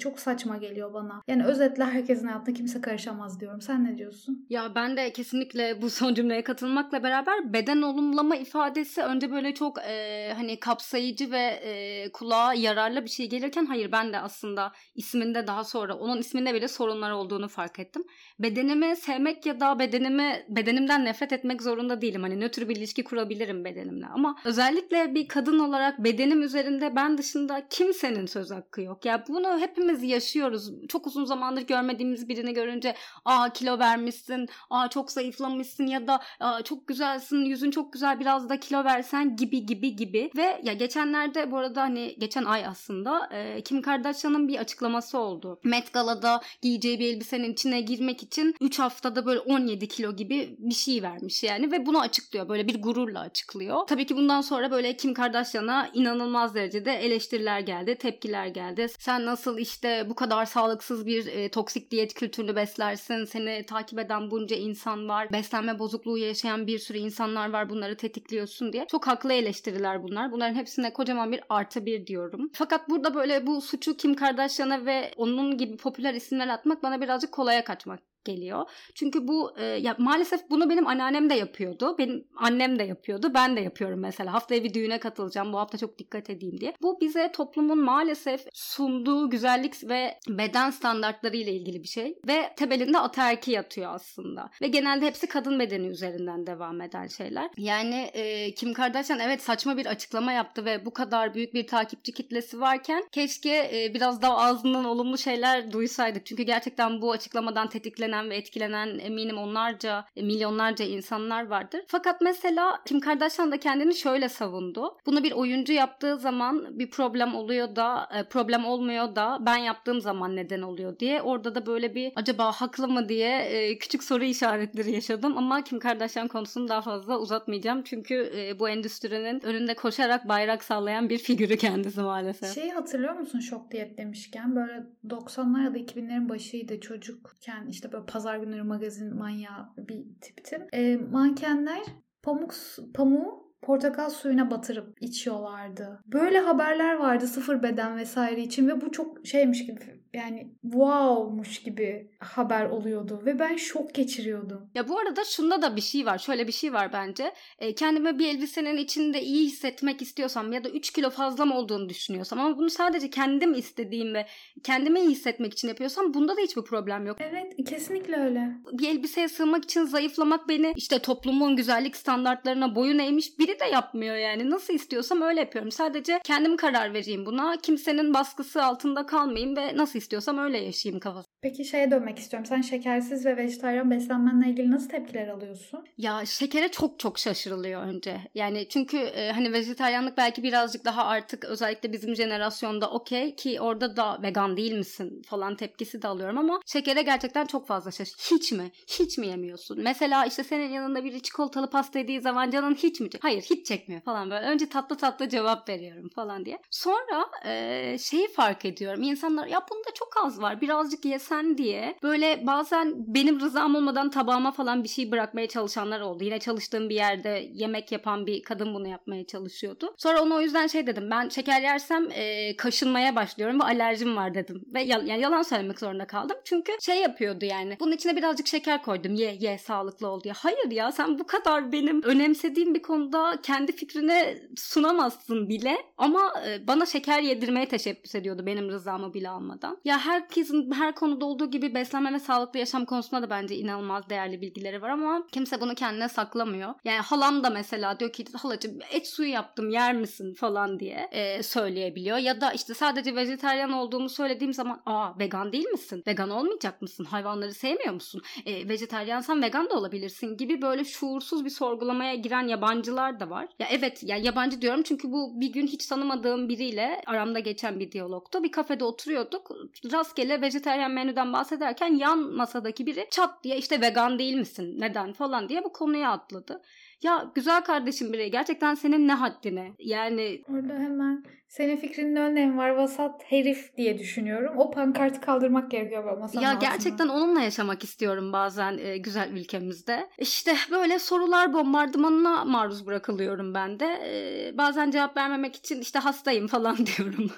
çok 0.00 0.20
saçma 0.20 0.56
geliyor 0.56 0.94
bana. 0.94 1.22
Yani 1.28 1.44
özetle 1.44 1.84
herkesin 1.84 2.26
hayatına 2.26 2.54
kimse 2.54 2.80
karışamaz 2.80 3.40
diyorum. 3.40 3.60
Sen 3.60 3.84
ne 3.84 3.98
diyorsun? 3.98 4.46
Ya 4.50 4.74
ben 4.74 4.96
de 4.96 5.12
kesinlikle 5.12 5.82
bu 5.82 5.90
son 5.90 6.14
cümleye 6.14 6.44
katılmakla 6.44 7.02
beraber 7.02 7.52
beden 7.52 7.82
olumlama 7.82 8.36
ifadesi 8.36 9.02
önce 9.02 9.30
böyle 9.30 9.54
çok 9.54 9.78
e, 9.78 10.32
hani 10.36 10.60
kapsayıcı 10.60 11.30
ve 11.30 11.38
e, 11.38 12.12
kulağa 12.12 12.54
yararlı 12.54 13.04
bir 13.04 13.10
şey 13.10 13.28
gelirken 13.28 13.66
hayır 13.66 13.92
ben 13.92 14.12
de 14.12 14.18
aslında 14.18 14.72
isminde 14.94 15.46
daha 15.46 15.64
sonra 15.64 15.94
onun 15.94 16.18
isminde 16.18 16.54
bile 16.54 16.68
sorunlar 16.68 17.10
olduğunu 17.10 17.48
fark 17.48 17.78
ettim. 17.78 18.04
Bedenimi 18.38 18.96
sevmek 18.96 19.46
ya 19.46 19.60
da 19.60 19.78
bedenimi 19.78 20.44
bedenimden 20.48 21.04
nefret 21.04 21.32
etmek 21.32 21.62
zorunda 21.62 22.00
değilim. 22.00 22.22
Hani 22.22 22.40
nötr 22.40 22.68
bir 22.68 22.76
ilişki 22.76 23.04
kurabilirim 23.04 23.64
bedenimle 23.64 24.06
ama 24.06 24.36
özellikle 24.44 25.14
bir 25.14 25.28
kadın 25.28 25.58
olarak 25.58 26.04
bedenim 26.04 26.42
üzerinde 26.42 26.96
ben 26.96 27.18
dışında 27.18 27.66
kimsenin 27.70 28.26
söz 28.26 28.50
hakkı 28.50 28.82
yok. 28.82 29.04
Ya 29.04 29.24
bunu 29.28 29.58
hepimiz 29.58 29.89
hepimiz 29.90 30.10
yaşıyoruz. 30.10 30.70
Çok 30.88 31.06
uzun 31.06 31.24
zamandır 31.24 31.62
görmediğimiz 31.62 32.28
birini 32.28 32.54
görünce 32.54 32.94
aa 33.24 33.52
kilo 33.52 33.78
vermişsin, 33.78 34.48
aa 34.70 34.88
çok 34.88 35.12
zayıflamışsın 35.12 35.86
ya 35.86 36.06
da 36.06 36.20
aa, 36.40 36.62
çok 36.62 36.86
güzelsin, 36.86 37.44
yüzün 37.44 37.70
çok 37.70 37.92
güzel 37.92 38.20
biraz 38.20 38.48
da 38.48 38.60
kilo 38.60 38.84
versen 38.84 39.36
gibi 39.36 39.66
gibi 39.66 39.96
gibi. 39.96 40.30
Ve 40.36 40.60
ya 40.62 40.72
geçenlerde 40.72 41.50
bu 41.50 41.58
arada 41.58 41.82
hani 41.82 42.16
geçen 42.18 42.44
ay 42.44 42.66
aslında 42.66 43.28
e, 43.32 43.62
Kim 43.62 43.82
Kardashian'ın 43.82 44.48
bir 44.48 44.58
açıklaması 44.58 45.18
oldu. 45.18 45.60
Met 45.64 45.92
Gala'da 45.92 46.40
giyeceği 46.62 46.98
bir 46.98 47.14
elbisenin 47.14 47.52
içine 47.52 47.80
girmek 47.80 48.22
için 48.22 48.54
3 48.60 48.78
haftada 48.78 49.26
böyle 49.26 49.40
17 49.40 49.88
kilo 49.88 50.16
gibi 50.16 50.56
bir 50.58 50.74
şey 50.74 51.02
vermiş 51.02 51.42
yani 51.42 51.72
ve 51.72 51.86
bunu 51.86 52.00
açıklıyor. 52.00 52.48
Böyle 52.48 52.68
bir 52.68 52.82
gururla 52.82 53.20
açıklıyor. 53.20 53.86
Tabii 53.86 54.06
ki 54.06 54.16
bundan 54.16 54.40
sonra 54.40 54.70
böyle 54.70 54.96
Kim 54.96 55.14
Kardashian'a 55.14 55.90
inanılmaz 55.94 56.54
derecede 56.54 56.92
eleştiriler 56.92 57.60
geldi, 57.60 57.94
tepkiler 57.94 58.46
geldi. 58.46 58.86
Sen 58.98 59.26
nasıl 59.26 59.58
işte 59.58 59.79
işte 59.80 60.10
bu 60.10 60.14
kadar 60.14 60.44
sağlıksız 60.44 61.06
bir 61.06 61.26
e, 61.26 61.48
toksik 61.48 61.90
diyet 61.90 62.14
kültürünü 62.14 62.56
beslersin. 62.56 63.24
Seni 63.24 63.66
takip 63.66 63.98
eden 63.98 64.30
bunca 64.30 64.56
insan 64.56 65.08
var. 65.08 65.32
Beslenme 65.32 65.78
bozukluğu 65.78 66.18
yaşayan 66.18 66.66
bir 66.66 66.78
sürü 66.78 66.98
insanlar 66.98 67.52
var. 67.52 67.70
Bunları 67.70 67.96
tetikliyorsun 67.96 68.72
diye. 68.72 68.86
Çok 68.86 69.06
haklı 69.06 69.32
eleştiriler 69.32 70.02
bunlar. 70.02 70.32
Bunların 70.32 70.54
hepsine 70.54 70.92
kocaman 70.92 71.32
bir 71.32 71.40
artı 71.48 71.86
bir 71.86 72.06
diyorum. 72.06 72.50
Fakat 72.52 72.88
burada 72.88 73.14
böyle 73.14 73.46
bu 73.46 73.60
suçu 73.60 73.96
Kim 73.96 74.14
Kardashian'a 74.14 74.86
ve 74.86 75.12
onun 75.16 75.58
gibi 75.58 75.76
popüler 75.76 76.14
isimler 76.14 76.48
atmak 76.48 76.82
bana 76.82 77.00
birazcık 77.00 77.32
kolaya 77.32 77.64
kaçmak 77.64 78.09
geliyor. 78.24 78.70
Çünkü 78.94 79.28
bu 79.28 79.52
e, 79.58 79.64
ya 79.64 79.96
maalesef 79.98 80.50
bunu 80.50 80.70
benim 80.70 80.86
anneannem 80.86 81.30
de 81.30 81.34
yapıyordu. 81.34 81.94
Benim 81.98 82.24
annem 82.36 82.78
de 82.78 82.82
yapıyordu. 82.82 83.30
Ben 83.34 83.56
de 83.56 83.60
yapıyorum 83.60 84.00
mesela. 84.00 84.32
Haftaya 84.32 84.64
bir 84.64 84.74
düğüne 84.74 85.00
katılacağım. 85.00 85.52
Bu 85.52 85.58
hafta 85.58 85.78
çok 85.78 85.98
dikkat 85.98 86.30
edeyim 86.30 86.60
diye. 86.60 86.74
Bu 86.82 87.00
bize 87.00 87.32
toplumun 87.32 87.78
maalesef 87.84 88.40
sunduğu 88.52 89.30
güzellik 89.30 89.88
ve 89.88 90.18
beden 90.28 90.70
standartları 90.70 91.36
ile 91.36 91.52
ilgili 91.52 91.82
bir 91.82 91.88
şey 91.88 92.18
ve 92.26 92.54
temelinde 92.56 92.98
ataerki 92.98 93.50
yatıyor 93.50 93.94
aslında. 93.94 94.50
Ve 94.62 94.68
genelde 94.68 95.06
hepsi 95.06 95.26
kadın 95.26 95.60
bedeni 95.60 95.86
üzerinden 95.86 96.46
devam 96.46 96.80
eden 96.80 97.06
şeyler. 97.06 97.50
Yani 97.56 98.10
e, 98.12 98.54
Kim 98.54 98.72
Kardashian 98.72 99.20
evet 99.20 99.42
saçma 99.42 99.76
bir 99.76 99.86
açıklama 99.86 100.32
yaptı 100.32 100.64
ve 100.64 100.84
bu 100.84 100.92
kadar 100.92 101.34
büyük 101.34 101.54
bir 101.54 101.66
takipçi 101.66 102.12
kitlesi 102.12 102.60
varken 102.60 103.04
keşke 103.12 103.70
e, 103.74 103.94
biraz 103.94 104.22
daha 104.22 104.36
ağzından 104.36 104.84
olumlu 104.84 105.18
şeyler 105.18 105.72
duysaydık. 105.72 106.26
Çünkü 106.26 106.42
gerçekten 106.42 107.02
bu 107.02 107.12
açıklamadan 107.12 107.68
tetiklenen 107.68 108.09
etkilenen 108.10 108.30
ve 108.30 108.36
etkilenen 108.36 108.98
eminim 108.98 109.38
onlarca, 109.38 110.04
milyonlarca 110.16 110.84
insanlar 110.84 111.46
vardır. 111.46 111.80
Fakat 111.88 112.20
mesela 112.20 112.80
Kim 112.86 113.00
Kardashian 113.00 113.52
da 113.52 113.60
kendini 113.60 113.94
şöyle 113.94 114.28
savundu. 114.28 114.96
Bunu 115.06 115.22
bir 115.22 115.32
oyuncu 115.32 115.72
yaptığı 115.72 116.16
zaman 116.16 116.78
bir 116.78 116.90
problem 116.90 117.34
oluyor 117.34 117.76
da, 117.76 118.08
e, 118.14 118.22
problem 118.22 118.64
olmuyor 118.64 119.16
da 119.16 119.38
ben 119.40 119.56
yaptığım 119.56 120.00
zaman 120.00 120.36
neden 120.36 120.62
oluyor 120.62 120.98
diye. 120.98 121.22
Orada 121.22 121.54
da 121.54 121.66
böyle 121.66 121.94
bir 121.94 122.12
acaba 122.16 122.52
haklı 122.52 122.88
mı 122.88 123.08
diye 123.08 123.38
e, 123.38 123.78
küçük 123.78 124.04
soru 124.04 124.24
işaretleri 124.24 124.92
yaşadım 124.92 125.38
ama 125.38 125.64
Kim 125.64 125.78
Kardashian 125.78 126.28
konusunu 126.28 126.68
daha 126.68 126.82
fazla 126.82 127.18
uzatmayacağım. 127.18 127.82
Çünkü 127.82 128.32
e, 128.36 128.58
bu 128.58 128.68
endüstrinin 128.68 129.40
önünde 129.44 129.74
koşarak 129.74 130.28
bayrak 130.28 130.64
sallayan 130.64 131.08
bir 131.08 131.18
figürü 131.18 131.56
kendisi 131.56 132.00
maalesef. 132.00 132.54
Şeyi 132.54 132.72
hatırlıyor 132.72 133.14
musun 133.14 133.40
şok 133.40 133.70
diyet 133.70 133.98
demişken 133.98 134.56
böyle 134.56 134.86
90'lar 135.08 135.64
ya 135.64 135.74
da 135.74 135.78
2000'lerin 135.78 136.28
başıydı 136.28 136.80
çocukken 136.80 137.66
işte 137.70 137.92
böyle 137.92 137.99
pazar 138.06 138.36
günleri 138.36 138.62
magazin 138.62 139.16
manyağı 139.16 139.68
bir 139.76 140.04
tiptim. 140.20 140.66
E, 140.72 140.96
mankenler 140.96 141.82
pamuk 142.22 142.54
pamuğu 142.94 143.50
portakal 143.62 144.10
suyuna 144.10 144.50
batırıp 144.50 145.02
içiyorlardı. 145.02 146.00
Böyle 146.06 146.38
haberler 146.38 146.94
vardı 146.94 147.26
sıfır 147.26 147.62
beden 147.62 147.96
vesaire 147.96 148.42
için 148.42 148.68
ve 148.68 148.80
bu 148.80 148.92
çok 148.92 149.26
şeymiş 149.26 149.66
gibi 149.66 149.99
yani 150.14 150.48
wowmuş 150.62 151.62
gibi 151.62 152.10
haber 152.18 152.66
oluyordu 152.66 153.22
ve 153.26 153.38
ben 153.38 153.56
şok 153.56 153.94
geçiriyordum. 153.94 154.70
Ya 154.74 154.88
bu 154.88 154.98
arada 154.98 155.24
şunda 155.24 155.62
da 155.62 155.76
bir 155.76 155.80
şey 155.80 156.06
var. 156.06 156.18
Şöyle 156.18 156.46
bir 156.46 156.52
şey 156.52 156.72
var 156.72 156.92
bence. 156.92 157.32
E, 157.58 157.74
kendime 157.74 158.18
bir 158.18 158.26
elbisenin 158.26 158.76
içinde 158.76 159.22
iyi 159.22 159.46
hissetmek 159.46 160.02
istiyorsam 160.02 160.52
ya 160.52 160.64
da 160.64 160.68
3 160.68 160.90
kilo 160.90 161.10
fazla 161.10 161.44
mı 161.44 161.54
olduğunu 161.58 161.88
düşünüyorsam 161.88 162.40
ama 162.40 162.58
bunu 162.58 162.70
sadece 162.70 163.10
kendim 163.10 163.54
istediğim 163.54 164.14
ve 164.14 164.26
kendime 164.64 165.00
iyi 165.00 165.10
hissetmek 165.10 165.52
için 165.52 165.68
yapıyorsam 165.68 166.14
bunda 166.14 166.36
da 166.36 166.40
hiçbir 166.40 166.62
problem 166.62 167.06
yok. 167.06 167.16
Evet 167.20 167.68
kesinlikle 167.68 168.16
öyle. 168.16 168.48
Bir 168.72 168.88
elbiseye 168.88 169.28
sığmak 169.28 169.64
için 169.64 169.84
zayıflamak 169.84 170.48
beni 170.48 170.72
işte 170.76 170.98
toplumun 170.98 171.56
güzellik 171.56 171.96
standartlarına 171.96 172.74
boyun 172.74 172.98
eğmiş 172.98 173.38
biri 173.38 173.60
de 173.60 173.64
yapmıyor 173.64 174.16
yani. 174.16 174.50
Nasıl 174.50 174.74
istiyorsam 174.74 175.22
öyle 175.22 175.40
yapıyorum. 175.40 175.70
Sadece 175.70 176.20
kendim 176.24 176.56
karar 176.56 176.94
vereyim 176.94 177.26
buna. 177.26 177.56
Kimsenin 177.56 178.14
baskısı 178.14 178.64
altında 178.64 179.06
kalmayayım 179.06 179.56
ve 179.56 179.76
nasıl 179.76 179.99
istiyorsam 180.00 180.38
öyle 180.38 180.58
yaşayayım 180.58 181.00
kafası. 181.00 181.28
Peki 181.42 181.64
şeye 181.64 181.90
dönmek 181.90 182.18
istiyorum. 182.18 182.46
Sen 182.46 182.60
şekersiz 182.60 183.26
ve 183.26 183.36
vejetaryen 183.36 183.90
beslenmenle 183.90 184.50
ilgili 184.50 184.70
nasıl 184.70 184.88
tepkiler 184.88 185.28
alıyorsun? 185.28 185.84
Ya 185.98 186.26
şekere 186.26 186.68
çok 186.68 186.98
çok 186.98 187.18
şaşırılıyor 187.18 187.82
önce. 187.82 188.20
Yani 188.34 188.68
çünkü 188.68 188.96
e, 188.96 189.32
hani 189.32 189.52
vejetaryenlik 189.52 190.16
belki 190.16 190.42
birazcık 190.42 190.84
daha 190.84 191.04
artık 191.04 191.44
özellikle 191.44 191.92
bizim 191.92 192.16
jenerasyonda 192.16 192.90
okey 192.90 193.36
ki 193.36 193.60
orada 193.60 193.96
da 193.96 194.18
vegan 194.22 194.56
değil 194.56 194.72
misin 194.72 195.22
falan 195.26 195.56
tepkisi 195.56 196.02
de 196.02 196.08
alıyorum 196.08 196.38
ama 196.38 196.60
şekere 196.66 197.02
gerçekten 197.02 197.46
çok 197.46 197.66
fazla 197.66 197.90
şaşır. 197.90 198.14
Hiç 198.30 198.52
mi? 198.52 198.70
Hiç 199.00 199.18
mi 199.18 199.26
yemiyorsun? 199.26 199.82
Mesela 199.82 200.24
işte 200.26 200.44
senin 200.44 200.68
yanında 200.72 201.04
bir 201.04 201.20
çikolatalı 201.20 201.70
pasta 201.70 201.98
yediği 201.98 202.20
zaman 202.20 202.50
canın 202.50 202.74
hiç 202.74 203.00
mi? 203.00 203.08
Hayır 203.22 203.42
hiç 203.42 203.66
çekmiyor 203.66 204.02
falan 204.02 204.30
böyle. 204.30 204.46
Önce 204.46 204.68
tatlı 204.68 204.96
tatlı 204.96 205.28
cevap 205.28 205.68
veriyorum 205.68 206.08
falan 206.14 206.44
diye. 206.44 206.58
Sonra 206.70 207.26
e, 207.46 207.96
şeyi 207.98 208.28
fark 208.28 208.64
ediyorum. 208.64 209.02
İnsanlar 209.02 209.46
ya 209.46 209.60
bunda 209.90 209.94
çok 209.94 210.24
az 210.24 210.42
var. 210.42 210.60
Birazcık 210.60 211.04
yesen 211.04 211.58
diye. 211.58 211.96
Böyle 212.02 212.46
bazen 212.46 212.94
benim 212.96 213.40
rızam 213.40 213.74
olmadan 213.74 214.10
tabağıma 214.10 214.52
falan 214.52 214.84
bir 214.84 214.88
şey 214.88 215.10
bırakmaya 215.10 215.48
çalışanlar 215.48 216.00
oldu. 216.00 216.24
Yine 216.24 216.38
çalıştığım 216.38 216.88
bir 216.88 216.94
yerde 216.94 217.48
yemek 217.52 217.92
yapan 217.92 218.26
bir 218.26 218.42
kadın 218.42 218.74
bunu 218.74 218.88
yapmaya 218.88 219.26
çalışıyordu. 219.26 219.94
Sonra 219.96 220.22
ona 220.22 220.34
o 220.34 220.40
yüzden 220.40 220.66
şey 220.66 220.86
dedim. 220.86 221.10
Ben 221.10 221.28
şeker 221.28 221.62
yersem 221.62 222.08
e, 222.12 222.56
kaşınmaya 222.56 223.16
başlıyorum 223.16 223.60
ve 223.60 223.64
alerjim 223.64 224.16
var 224.16 224.34
dedim. 224.34 224.62
Ve 224.74 224.82
yal- 224.82 225.06
yani 225.06 225.22
yalan 225.22 225.42
söylemek 225.42 225.78
zorunda 225.78 226.06
kaldım. 226.06 226.36
Çünkü 226.44 226.72
şey 226.80 227.00
yapıyordu 227.00 227.44
yani. 227.44 227.76
Bunun 227.80 227.92
içine 227.92 228.16
birazcık 228.16 228.46
şeker 228.46 228.82
koydum. 228.82 229.14
Ye 229.14 229.36
ye 229.40 229.58
sağlıklı 229.58 230.08
ol 230.08 230.22
diye. 230.22 230.34
Hayır 230.36 230.70
ya 230.70 230.92
sen 230.92 231.18
bu 231.18 231.26
kadar 231.26 231.72
benim 231.72 232.02
önemsediğim 232.02 232.74
bir 232.74 232.82
konuda 232.82 233.38
kendi 233.42 233.72
fikrini 233.72 234.38
sunamazsın 234.56 235.48
bile. 235.48 235.76
Ama 235.98 236.32
e, 236.46 236.66
bana 236.66 236.86
şeker 236.86 237.20
yedirmeye 237.22 237.68
teşebbüs 237.68 238.14
ediyordu 238.14 238.46
benim 238.46 238.68
rızamı 238.68 239.14
bile 239.14 239.28
almadan. 239.28 239.78
Ya 239.84 239.98
herkesin 239.98 240.70
her 240.72 240.94
konuda 240.94 241.24
olduğu 241.24 241.50
gibi 241.50 241.74
beslenme 241.74 242.12
ve 242.12 242.18
sağlıklı 242.18 242.58
yaşam 242.58 242.84
konusunda 242.84 243.22
da 243.22 243.30
bence 243.30 243.56
inanılmaz 243.56 244.10
değerli 244.10 244.40
bilgileri 244.40 244.82
var 244.82 244.88
ama 244.88 245.26
kimse 245.32 245.60
bunu 245.60 245.74
kendine 245.74 246.08
saklamıyor. 246.08 246.74
Yani 246.84 247.00
halam 247.00 247.44
da 247.44 247.50
mesela 247.50 248.00
diyor 248.00 248.12
ki 248.12 248.24
halacığım 248.42 248.78
et 248.92 249.06
suyu 249.08 249.30
yaptım 249.30 249.70
yer 249.70 249.94
misin 249.94 250.34
falan 250.34 250.80
diye 250.80 251.08
e, 251.12 251.42
söyleyebiliyor. 251.42 252.18
Ya 252.18 252.40
da 252.40 252.52
işte 252.52 252.74
sadece 252.74 253.16
vejetaryen 253.16 253.68
olduğumu 253.68 254.08
söylediğim 254.08 254.52
zaman 254.52 254.82
aa 254.86 255.18
vegan 255.18 255.52
değil 255.52 255.68
misin? 255.68 256.02
Vegan 256.06 256.30
olmayacak 256.30 256.82
mısın? 256.82 257.04
Hayvanları 257.04 257.54
sevmiyor 257.54 257.94
musun? 257.94 258.22
E, 258.46 258.68
vejetaryensen 258.68 259.42
vegan 259.42 259.70
da 259.70 259.74
olabilirsin 259.74 260.36
gibi 260.36 260.62
böyle 260.62 260.84
şuursuz 260.84 261.44
bir 261.44 261.50
sorgulamaya 261.50 262.14
giren 262.14 262.48
yabancılar 262.48 263.20
da 263.20 263.30
var. 263.30 263.48
Ya 263.58 263.66
evet 263.70 264.02
ya 264.02 264.16
yabancı 264.16 264.62
diyorum 264.62 264.82
çünkü 264.82 265.12
bu 265.12 265.40
bir 265.40 265.52
gün 265.52 265.66
hiç 265.66 265.86
tanımadığım 265.86 266.48
biriyle 266.48 267.02
aramda 267.06 267.38
geçen 267.38 267.80
bir 267.80 267.92
diyalogtu. 267.92 268.44
Bir 268.44 268.52
kafede 268.52 268.84
oturuyorduk. 268.84 269.50
Rastgele 269.92 270.40
vejetaryen 270.40 270.90
menüden 270.90 271.32
bahsederken 271.32 271.94
yan 271.94 272.18
masadaki 272.18 272.86
biri 272.86 273.06
çat 273.10 273.44
diye 273.44 273.56
işte 273.56 273.80
vegan 273.80 274.18
değil 274.18 274.34
misin? 274.34 274.74
Neden 274.78 275.12
falan 275.12 275.48
diye 275.48 275.64
bu 275.64 275.72
konuya 275.72 276.10
atladı. 276.10 276.62
Ya 277.02 277.30
güzel 277.34 277.60
kardeşim 277.62 278.12
birey 278.12 278.30
gerçekten 278.30 278.74
senin 278.74 279.08
ne 279.08 279.12
haddine? 279.14 279.72
Yani 279.78 280.42
Orada 280.48 280.72
hemen 280.72 281.24
senin 281.48 281.76
fikrinin 281.76 282.14
ne 282.14 282.20
önemi 282.20 282.56
var 282.56 282.70
vasat 282.70 283.22
herif 283.24 283.76
diye 283.76 283.98
düşünüyorum. 283.98 284.58
O 284.58 284.70
pankartı 284.70 285.20
kaldırmak 285.20 285.70
gerekiyor 285.70 286.18
masanın 286.18 286.44
ya 286.44 286.50
altına. 286.50 286.70
gerçekten 286.70 287.08
onunla 287.08 287.40
yaşamak 287.40 287.84
istiyorum 287.84 288.32
bazen 288.32 288.78
e, 288.78 288.98
güzel 288.98 289.32
ülkemizde. 289.32 290.08
İşte 290.18 290.54
böyle 290.70 290.98
sorular 290.98 291.52
bombardımanına 291.52 292.44
maruz 292.44 292.86
bırakılıyorum 292.86 293.54
ben 293.54 293.80
de. 293.80 293.86
E, 294.04 294.58
bazen 294.58 294.90
cevap 294.90 295.16
vermemek 295.16 295.56
için 295.56 295.80
işte 295.80 295.98
hastayım 295.98 296.46
falan 296.46 296.76
diyorum. 296.86 297.30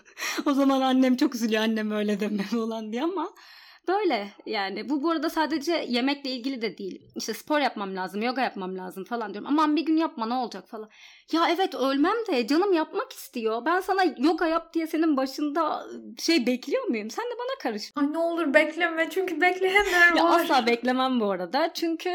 o 0.47 0.53
zaman 0.53 0.81
annem 0.81 1.17
çok 1.17 1.35
üzülüyor 1.35 1.63
annem 1.63 1.91
öyle 1.91 2.21
deme 2.21 2.43
falan 2.43 2.93
diye 2.93 3.03
ama 3.03 3.29
Böyle 3.89 4.29
yani 4.47 4.89
bu 4.89 5.03
bu 5.03 5.11
arada 5.11 5.31
sadece 5.31 5.85
yemekle 5.89 6.31
ilgili 6.31 6.63
de 6.63 6.79
değil. 6.79 7.03
İşte 7.17 7.35
spor 7.35 7.61
yapmam 7.61 7.97
lazım, 7.97 8.23
yoga 8.23 8.43
yapmam 8.43 8.79
lazım 8.79 9.05
falan 9.05 9.35
diyorum. 9.35 9.49
Aman 9.51 9.77
bir 9.77 9.83
gün 9.87 9.97
yapma 9.97 10.27
ne 10.27 10.35
olacak 10.35 10.69
falan. 10.69 10.89
Ya 11.33 11.49
evet 11.51 11.75
ölmem 11.75 12.17
de 12.31 12.47
canım 12.47 12.73
yapmak 12.73 13.13
istiyor. 13.13 13.65
Ben 13.65 13.81
sana 13.81 14.05
yoga 14.19 14.47
yap 14.47 14.75
diye 14.75 14.87
senin 14.87 15.17
başında 15.17 15.87
şey 16.19 16.47
bekliyor 16.47 16.85
muyum? 16.85 17.11
Sen 17.11 17.25
de 17.25 17.35
bana 17.39 17.59
karış. 17.63 17.93
Ay 17.97 18.13
ne 18.13 18.19
olur 18.19 18.55
bekleme 18.55 19.11
çünkü 19.11 19.41
bekleyenler 19.41 20.13
Ya 20.17 20.25
asla 20.25 20.67
beklemem 20.67 21.21
bu 21.21 21.31
arada. 21.31 21.71
Çünkü 21.75 22.11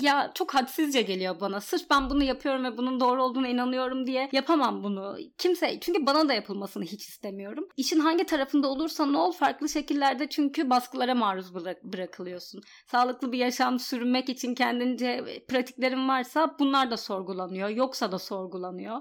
ya 0.00 0.30
çok 0.34 0.54
hadsizce 0.54 1.02
geliyor 1.02 1.40
bana. 1.40 1.60
Sırf 1.60 1.90
ben 1.90 2.10
bunu 2.10 2.22
yapıyorum 2.22 2.64
ve 2.64 2.76
bunun 2.76 3.00
doğru 3.00 3.22
olduğuna 3.22 3.48
inanıyorum 3.48 4.06
diye 4.06 4.28
yapamam 4.32 4.82
bunu. 4.84 5.16
Kimse 5.38 5.80
çünkü 5.80 6.06
bana 6.06 6.28
da 6.28 6.34
yapılmasını 6.34 6.84
hiç 6.84 7.08
istemiyorum. 7.08 7.68
İşin 7.76 8.00
hangi 8.00 8.24
tarafında 8.26 8.68
olursan 8.68 9.14
ol 9.14 9.32
farklı 9.32 9.68
şekillerde 9.68 10.28
çünkü 10.28 10.70
baskılara 10.84 11.14
maruz 11.14 11.54
bırak- 11.54 11.84
bırakılıyorsun. 11.84 12.60
Sağlıklı 12.86 13.32
bir 13.32 13.38
yaşam 13.38 13.78
sürmek 13.78 14.28
için 14.28 14.54
kendince 14.54 15.24
pratiklerin 15.48 16.08
varsa 16.08 16.56
bunlar 16.58 16.90
da 16.90 16.96
sorgulanıyor. 16.96 17.68
Yoksa 17.68 18.12
da 18.12 18.18
sorgulanıyor. 18.18 18.98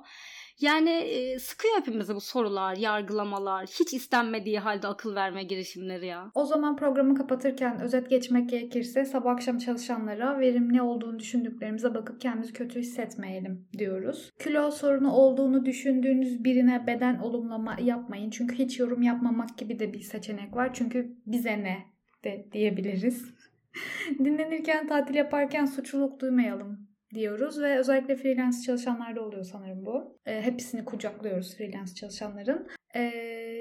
Yani 0.62 0.90
e, 0.90 1.40
sıkıyor 1.40 1.78
hepimizi 1.78 2.16
bu 2.16 2.22
sorular, 2.22 2.76
yargılamalar, 2.76 3.66
hiç 3.66 3.94
istenmediği 3.94 4.60
halde 4.60 4.88
akıl 4.88 5.16
verme 5.16 5.44
girişimleri 5.44 6.06
ya. 6.06 6.32
O 6.36 6.46
zaman 6.46 6.76
programı 6.76 7.16
kapatırken 7.16 7.82
özet 7.82 8.10
geçmek 8.10 8.50
gerekirse 8.50 9.06
sabah 9.06 9.32
akşam 9.32 9.58
çalışanlara 9.58 10.40
verimli 10.40 10.82
olduğunu 10.82 11.20
düşündüklerimize 11.20 11.94
bakıp 11.94 12.22
kendimizi 12.22 12.54
kötü 12.54 12.80
hissetmeyelim 12.80 13.68
diyoruz. 13.78 14.32
Kilo 14.40 14.72
sorunu 14.72 15.12
olduğunu 15.12 15.66
düşündüğünüz 15.66 16.44
birine 16.44 16.88
beden 16.88 17.20
olumlama 17.20 17.78
yapmayın. 17.82 18.30
Çünkü 18.30 18.56
hiç 18.56 18.80
yorum 18.80 19.02
yapmamak 19.02 19.58
gibi 19.58 19.80
de 19.80 19.94
bir 19.94 20.02
seçenek 20.02 20.56
var. 20.56 20.74
Çünkü 20.74 21.18
bize 21.26 21.64
ne 21.64 21.86
de 22.24 22.48
diyebiliriz. 22.52 23.26
Dinlenirken, 24.20 24.88
tatil 24.88 25.16
yaparken 25.16 25.66
suçluluk 25.66 26.20
duymayalım 26.20 26.93
diyoruz 27.14 27.62
ve 27.62 27.78
özellikle 27.78 28.16
freelance 28.16 28.58
çalışanlarda 28.66 29.22
oluyor 29.22 29.44
sanırım 29.44 29.86
bu. 29.86 30.20
E, 30.26 30.42
hepsini 30.42 30.86
kucaklıyoruz 30.86 31.58
freelance 31.58 31.94
çalışanların. 31.94 32.68
E, 32.96 33.02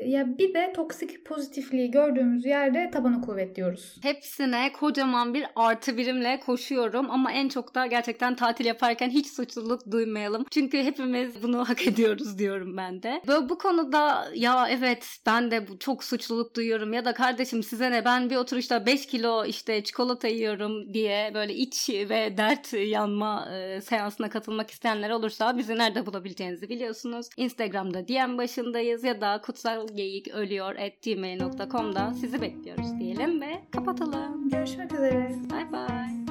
ya 0.06 0.38
bir 0.38 0.54
de 0.54 0.72
toksik 0.72 1.24
pozitifliği 1.24 1.90
gördüğümüz 1.90 2.44
yerde 2.44 2.90
tabanı 2.90 3.20
kuvvet 3.20 3.56
diyoruz. 3.56 3.96
Hepsine 4.02 4.72
kocaman 4.72 5.34
bir 5.34 5.46
artı 5.56 5.96
birimle 5.96 6.40
koşuyorum 6.40 7.10
ama 7.10 7.32
en 7.32 7.48
çok 7.48 7.74
da 7.74 7.86
gerçekten 7.86 8.36
tatil 8.36 8.64
yaparken 8.64 9.10
hiç 9.10 9.26
suçluluk 9.26 9.90
duymayalım. 9.90 10.44
Çünkü 10.50 10.78
hepimiz 10.78 11.42
bunu 11.42 11.68
hak 11.68 11.86
ediyoruz 11.86 12.38
diyorum 12.38 12.76
ben 12.76 13.02
de. 13.02 13.22
Böyle 13.26 13.48
bu 13.48 13.58
konuda 13.58 14.28
ya 14.34 14.68
evet 14.68 15.06
ben 15.26 15.50
de 15.50 15.66
çok 15.80 16.04
suçluluk 16.04 16.56
duyuyorum 16.56 16.92
ya 16.92 17.04
da 17.04 17.14
kardeşim 17.14 17.62
size 17.62 17.90
ne 17.90 18.04
ben 18.04 18.30
bir 18.30 18.36
oturuşta 18.36 18.86
5 18.86 19.06
kilo 19.06 19.44
işte 19.44 19.84
çikolata 19.84 20.28
yiyorum 20.28 20.94
diye 20.94 21.30
böyle 21.34 21.54
iç 21.54 21.90
ve 21.90 22.36
dert 22.36 22.72
yanma 22.72 23.48
e, 23.54 23.80
seansına 23.80 24.30
katılmak 24.30 24.70
isteyenler 24.70 25.10
olursa 25.10 25.58
bizi 25.58 25.78
nerede 25.78 26.06
bulabileceğinizi 26.06 26.68
biliyorsunuz. 26.68 27.26
Instagram'da 27.36 28.08
DM 28.08 28.38
başındayız 28.38 29.04
ya 29.04 29.20
da 29.20 29.21
kutsal 29.42 29.88
geyiköylüyor.gmail.com'da 29.88 32.14
sizi 32.20 32.42
bekliyoruz 32.42 32.98
diyelim 32.98 33.40
ve 33.40 33.62
kapatalım. 33.70 34.50
Görüşmek 34.50 34.92
üzere. 34.92 35.28
Bye 35.50 35.72
bye. 35.72 36.21